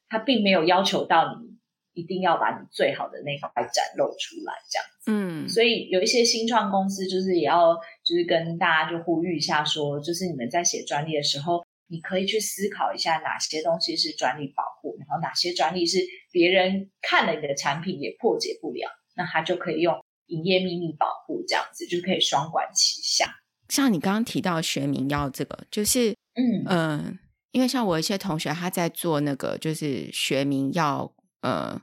[0.09, 1.57] 它并没有要求到你。
[1.97, 5.11] 一定要把你最好的那块展露出来，这样子。
[5.11, 15.99] 嗯，所以有一些新创公司，就是也要，就是跟大家就呼吁一下，说，就是你们在写专利的时候，你可以去思考一下哪些东西是专利保护，然后哪些专利是
[16.31, 19.95] 别人看了你的产品也破解不了，那他就可以用
[20.27, 23.33] 营业秘密保护，这样子就可以双管齐下。
[23.69, 27.19] 像你刚刚提到学名药这个，就是嗯嗯、呃，
[27.53, 31.13] 因为像我一些同学他在做那个就是学名药，
[31.43, 31.81] 呃，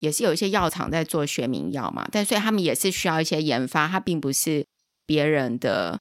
[0.00, 4.64] 也是有一些药厂在做学名药嘛，但所以他们也是需要一些研发，它并不是
[5.04, 5.98] 别人的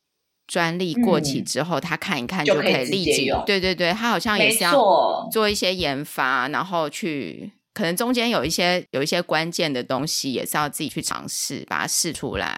[0.48, 3.44] 专利过期之后，他看一看就可以立即用。
[3.46, 12.58] 对对对，他好像也是要做一些研发，然后去可能中间有一些有一些关键的东西，也是要自己去尝试把它试出来。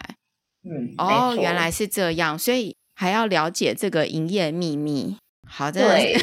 [0.64, 5.18] 嗯，哦，原来是这样，所以还要了解这个营业秘密。
[5.50, 6.14] 好的， 对，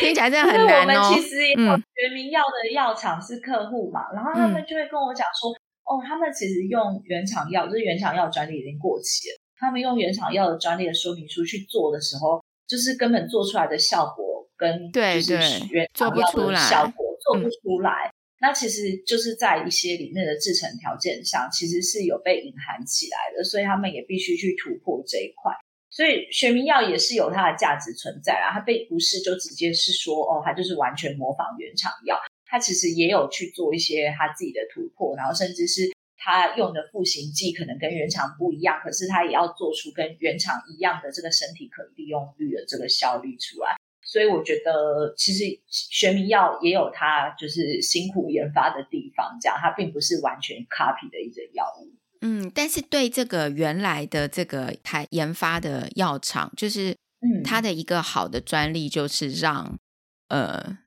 [0.00, 0.88] 听起来真的很难哦。
[0.88, 9.36] 因为我们其实也有学名药的药厂是客户嘛，嗯、然后他们就会跟我讲说，嗯、哦，他们其实用原厂药，就是原厂药专利已经过期了。
[9.58, 15.00] 他们用原厂药的专利的说明书去做的时候，就是根本做出来的效果跟就
[15.40, 18.10] 是原厂药的效果做不出来。
[18.38, 25.50] 那其实就是在一些里面的制成条件上，其实是有被隐含起来的，所以他们也必须去突破这一块。
[25.88, 43.76] 所以学名药也是有它的价值存在啊，它并不是就直接是说哦，它就是完全模仿原厂药，它其实也有去做一些它自己的突破，然后甚至是它用的复形剂可能跟原厂不一样，可是它也要做出跟原厂一样的这个身体可利用率的这个效率出来。
[44.02, 51.92] 所以我觉得，其实学名药也有它就是辛苦研发的地方，这样它并不是完全 copy 的一种药物。
[52.20, 59.76] 嗯，但是对这个原来的这个台研发的药厂，就是嗯，它的一个好的专利，就是让
[60.28, 60.78] 呃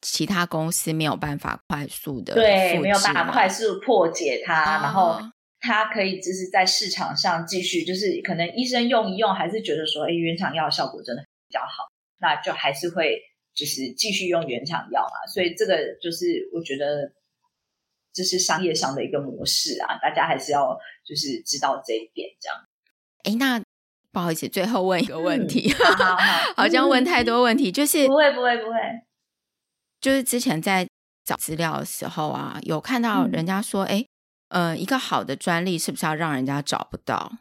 [0.00, 5.20] 其他公司没有办法快速的对，没有办法快速破解它，哦、然后
[5.60, 11.88] 它可以就是在市场上继续，就是可能医生用一用，还是觉得说，哎，原厂药效果真的比较好。
[12.22, 13.18] 那就还是会
[13.54, 17.10] 就是继续用原厂药嘛，所以这个就是我觉得
[18.12, 22.58] 这是商业上的一个模式啊，大家还是要就是知道这一点这样。
[23.24, 23.62] 哎，那
[24.12, 28.76] 不好意思，最后问一个问题，嗯、好好好， 好像问太多问题，就是不会不会不会，
[30.00, 30.86] 就是之前在
[31.24, 34.04] 找资料的时候啊，有看到人家说，哎、
[34.48, 37.32] 嗯，呃，一个好的专利是不是要让人家找不到？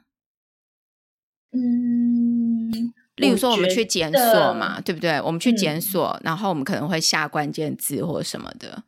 [1.52, 2.94] 嗯。
[3.16, 5.20] 例如说，我们去检索嘛，对不对？
[5.20, 8.84] 我们去检索，嗯，然后我们可能会下关键字或什么的。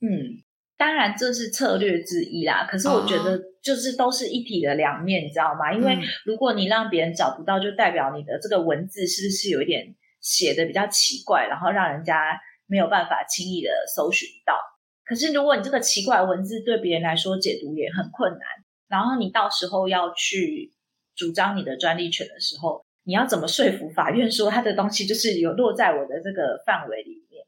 [0.00, 0.40] 嗯，
[0.78, 2.66] 当然这是策略之一啦。
[2.66, 5.70] 可是我觉得，就是都是一体的两面，你知道吗？
[5.74, 14.58] 因为如果你让别人找不到，就代表你的这个文字是不是有一点写的比较奇怪，然后让人家没有办法轻易的搜寻到。
[15.04, 18.40] 可是如果你这个奇怪的文字对别人来说解读也很困难，
[18.88, 20.72] 然后你到时候要去
[21.14, 22.84] 主张你的专利权的时候。
[23.08, 27.46] 你要怎么说服法院说他的东西就是有落在我的这个范围里面？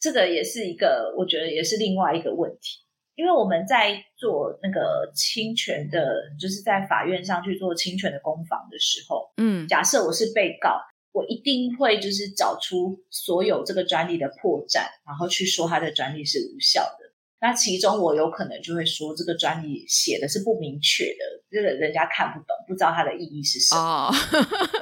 [0.00, 2.80] 这个也是一个，我觉得也是另外一个问题。
[3.14, 10.80] 因为我们在做那个侵权的，就是在法院上去做侵权的攻防的时候，嗯，假设我是被告，
[11.18, 17.08] 我一定会就是找出所有这个专利的破绽，然后去说他的专利是无效的。
[17.40, 23.80] 那其中我有可能就会说，这个专利写的是不明确的，这个人家看不懂，不知道它的意义是什么。
[23.80, 24.12] 哦，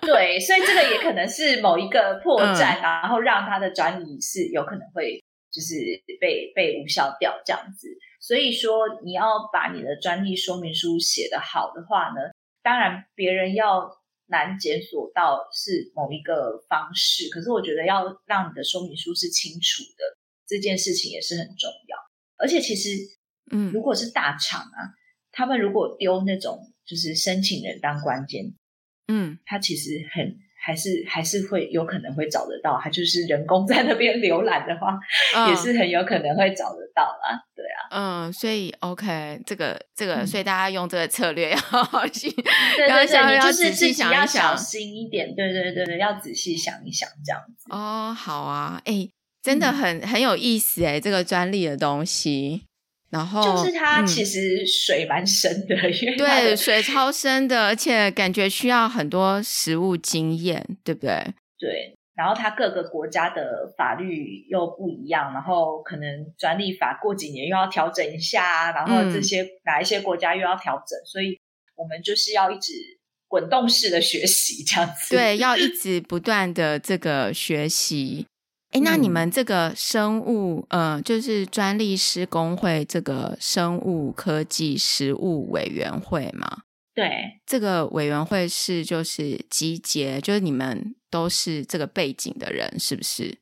[0.03, 5.75] 对，所以这个也可能是某一个破绽，嗯、然后让他的专利是有可能会就是
[6.21, 7.89] 被被无效掉这样子。
[8.21, 12.33] 所以说，你要把你的专利说明书写得好的话呢，
[12.63, 13.91] 当然别人要
[14.27, 21.97] 难检索到是某一个方式，可是我觉得要让你的说明书是清楚的，这件事情也是很重要。
[22.37, 22.91] 而且其实，
[23.51, 24.93] 嗯，如果是大厂啊，嗯，
[25.33, 28.55] 他们如果丢那种就是申请人当关键，
[29.09, 34.99] 嗯，他其实很还是还是会有可能会找得到，他就是人工在那边浏览的话，
[35.37, 37.41] 嗯，也是很有可能会找得到啦。
[37.55, 47.67] 对啊，嗯，所以 OK，这个这个，所以大家用这个策略 要好好去，对对对，你就是自己要小心一点，对对对对，要仔细想一想这样子。
[47.71, 49.09] 哦，好啊，哎。
[49.43, 52.65] 真的很很有意思哎，这个专利的东西，
[53.09, 61.35] 然后就是它其实水蛮深的，嗯、 因为对水超深的，而且感觉需要很多实务经验，对不对？
[61.59, 71.39] 对，然后它各个国家的法律又不一样，然后可能专利法过几年又要调整一下，然后这些、嗯、哪一些国家又要调整，所以
[71.77, 72.73] 我们就是要一直
[73.29, 75.15] 滚动式的学习，这样子。
[75.15, 78.27] 对，要一 直不断的这个学习。
[78.73, 86.63] 哎，那你们这个生物，嗯、呃，就是专利师工会这个生物科技实务委员会吗？
[86.95, 93.39] 对，这个委员会是就是集结，就是你们都是这个背景的人，是不是？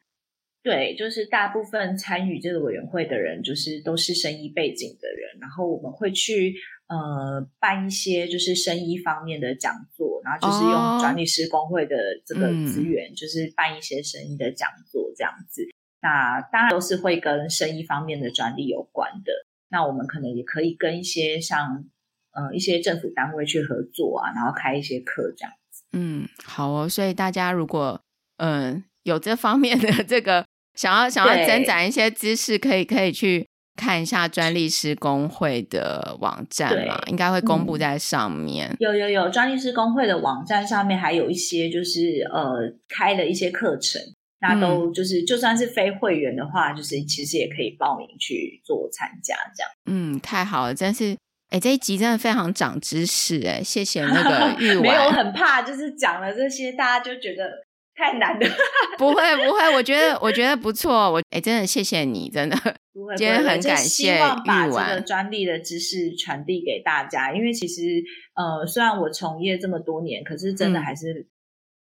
[0.64, 6.54] 对，就是大部分参与这个委员会的人，就是都是生医背景的人，然后我们会去
[6.88, 11.94] 呃办一些就是生医方面的讲座，然后就是用专利师工会的
[12.24, 15.64] 这个资源，哦、就是办一些生医的讲座这样子。
[15.64, 19.32] 嗯、那当然都是会跟生意方面的专利有关的。
[19.68, 21.84] 那我们可能也可以跟一些像
[22.32, 25.82] 呃一些政府单位去合作啊，然后开一些课这样子。
[25.92, 26.88] 嗯，好哦。
[26.88, 28.00] 所以大家如果
[28.38, 30.46] 嗯、呃、有这方面的这个。
[30.74, 33.46] 想要想要增长一些知识，可以可以去
[33.76, 38.68] 看一下专利师工会的网站嘛，应该会公布在上面。
[38.70, 44.00] 嗯、有有有，专利师工会的网站上面还有一些就是呃开了一些课程，
[44.40, 49.70] 那都就是、嗯、就算是非会员的话，就是其实也可以报名去做参加这样。
[49.86, 51.16] 嗯，太好了，真是
[51.50, 54.82] 哎这一集真的非常长知识哎，谢谢那个 玉婉。
[54.82, 57.64] 没有很怕，就是讲了这些，大家就觉得。
[57.94, 58.46] 太难了，
[58.98, 62.56] 不会不会，我觉得我觉得不错，我哎，真的谢谢你，真的，
[62.92, 63.84] 不会今天很感谢
[64.14, 68.02] 希望把这个专利的知识传递给大家，因为其实
[68.34, 71.26] 呃，虽然我从业这么多年，可是真的还是、嗯、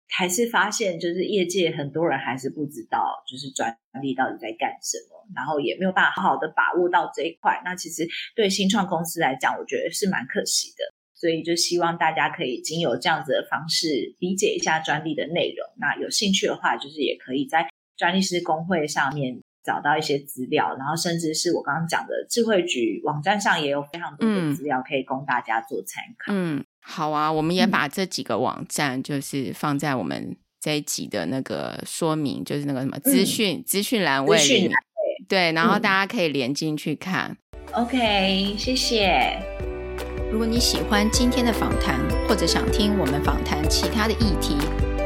[0.07, 10.96] 还是发现，就是业界很多人还是不知道，就是专利到底在干什么，然后也没有办法好好的把握到这一块，那其实对新创公司来讲，我觉得是蛮可惜的。
[11.19, 15.67] 所以就希望大家可以经由这样子的方式理解一下专利的内容。
[15.77, 26.31] 那有兴趣的话，就是也可以在专利师公会上面找到一些资料，然后甚至是我刚刚讲的智慧局网站上也有非常多的资料可以供大家做参考。
[26.31, 34.71] 嗯，好啊，我们也把这几个网站就是放在我们这一集的那个说明，就是那个什么资讯、嗯、资讯栏位里面。
[35.27, 37.35] 对，然后大家可以连进去看。
[37.73, 39.56] 嗯、OK，谢谢。
[40.29, 41.97] 如果你喜欢今天的访谈，
[42.27, 44.57] 或者想听我们访谈其他的议题，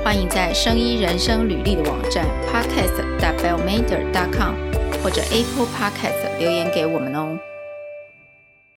[0.03, 4.55] 欢迎在声音人生履历的网站 podcast.bellmader.com
[5.03, 7.37] 或者 Apple Podcast 留言给我们哦。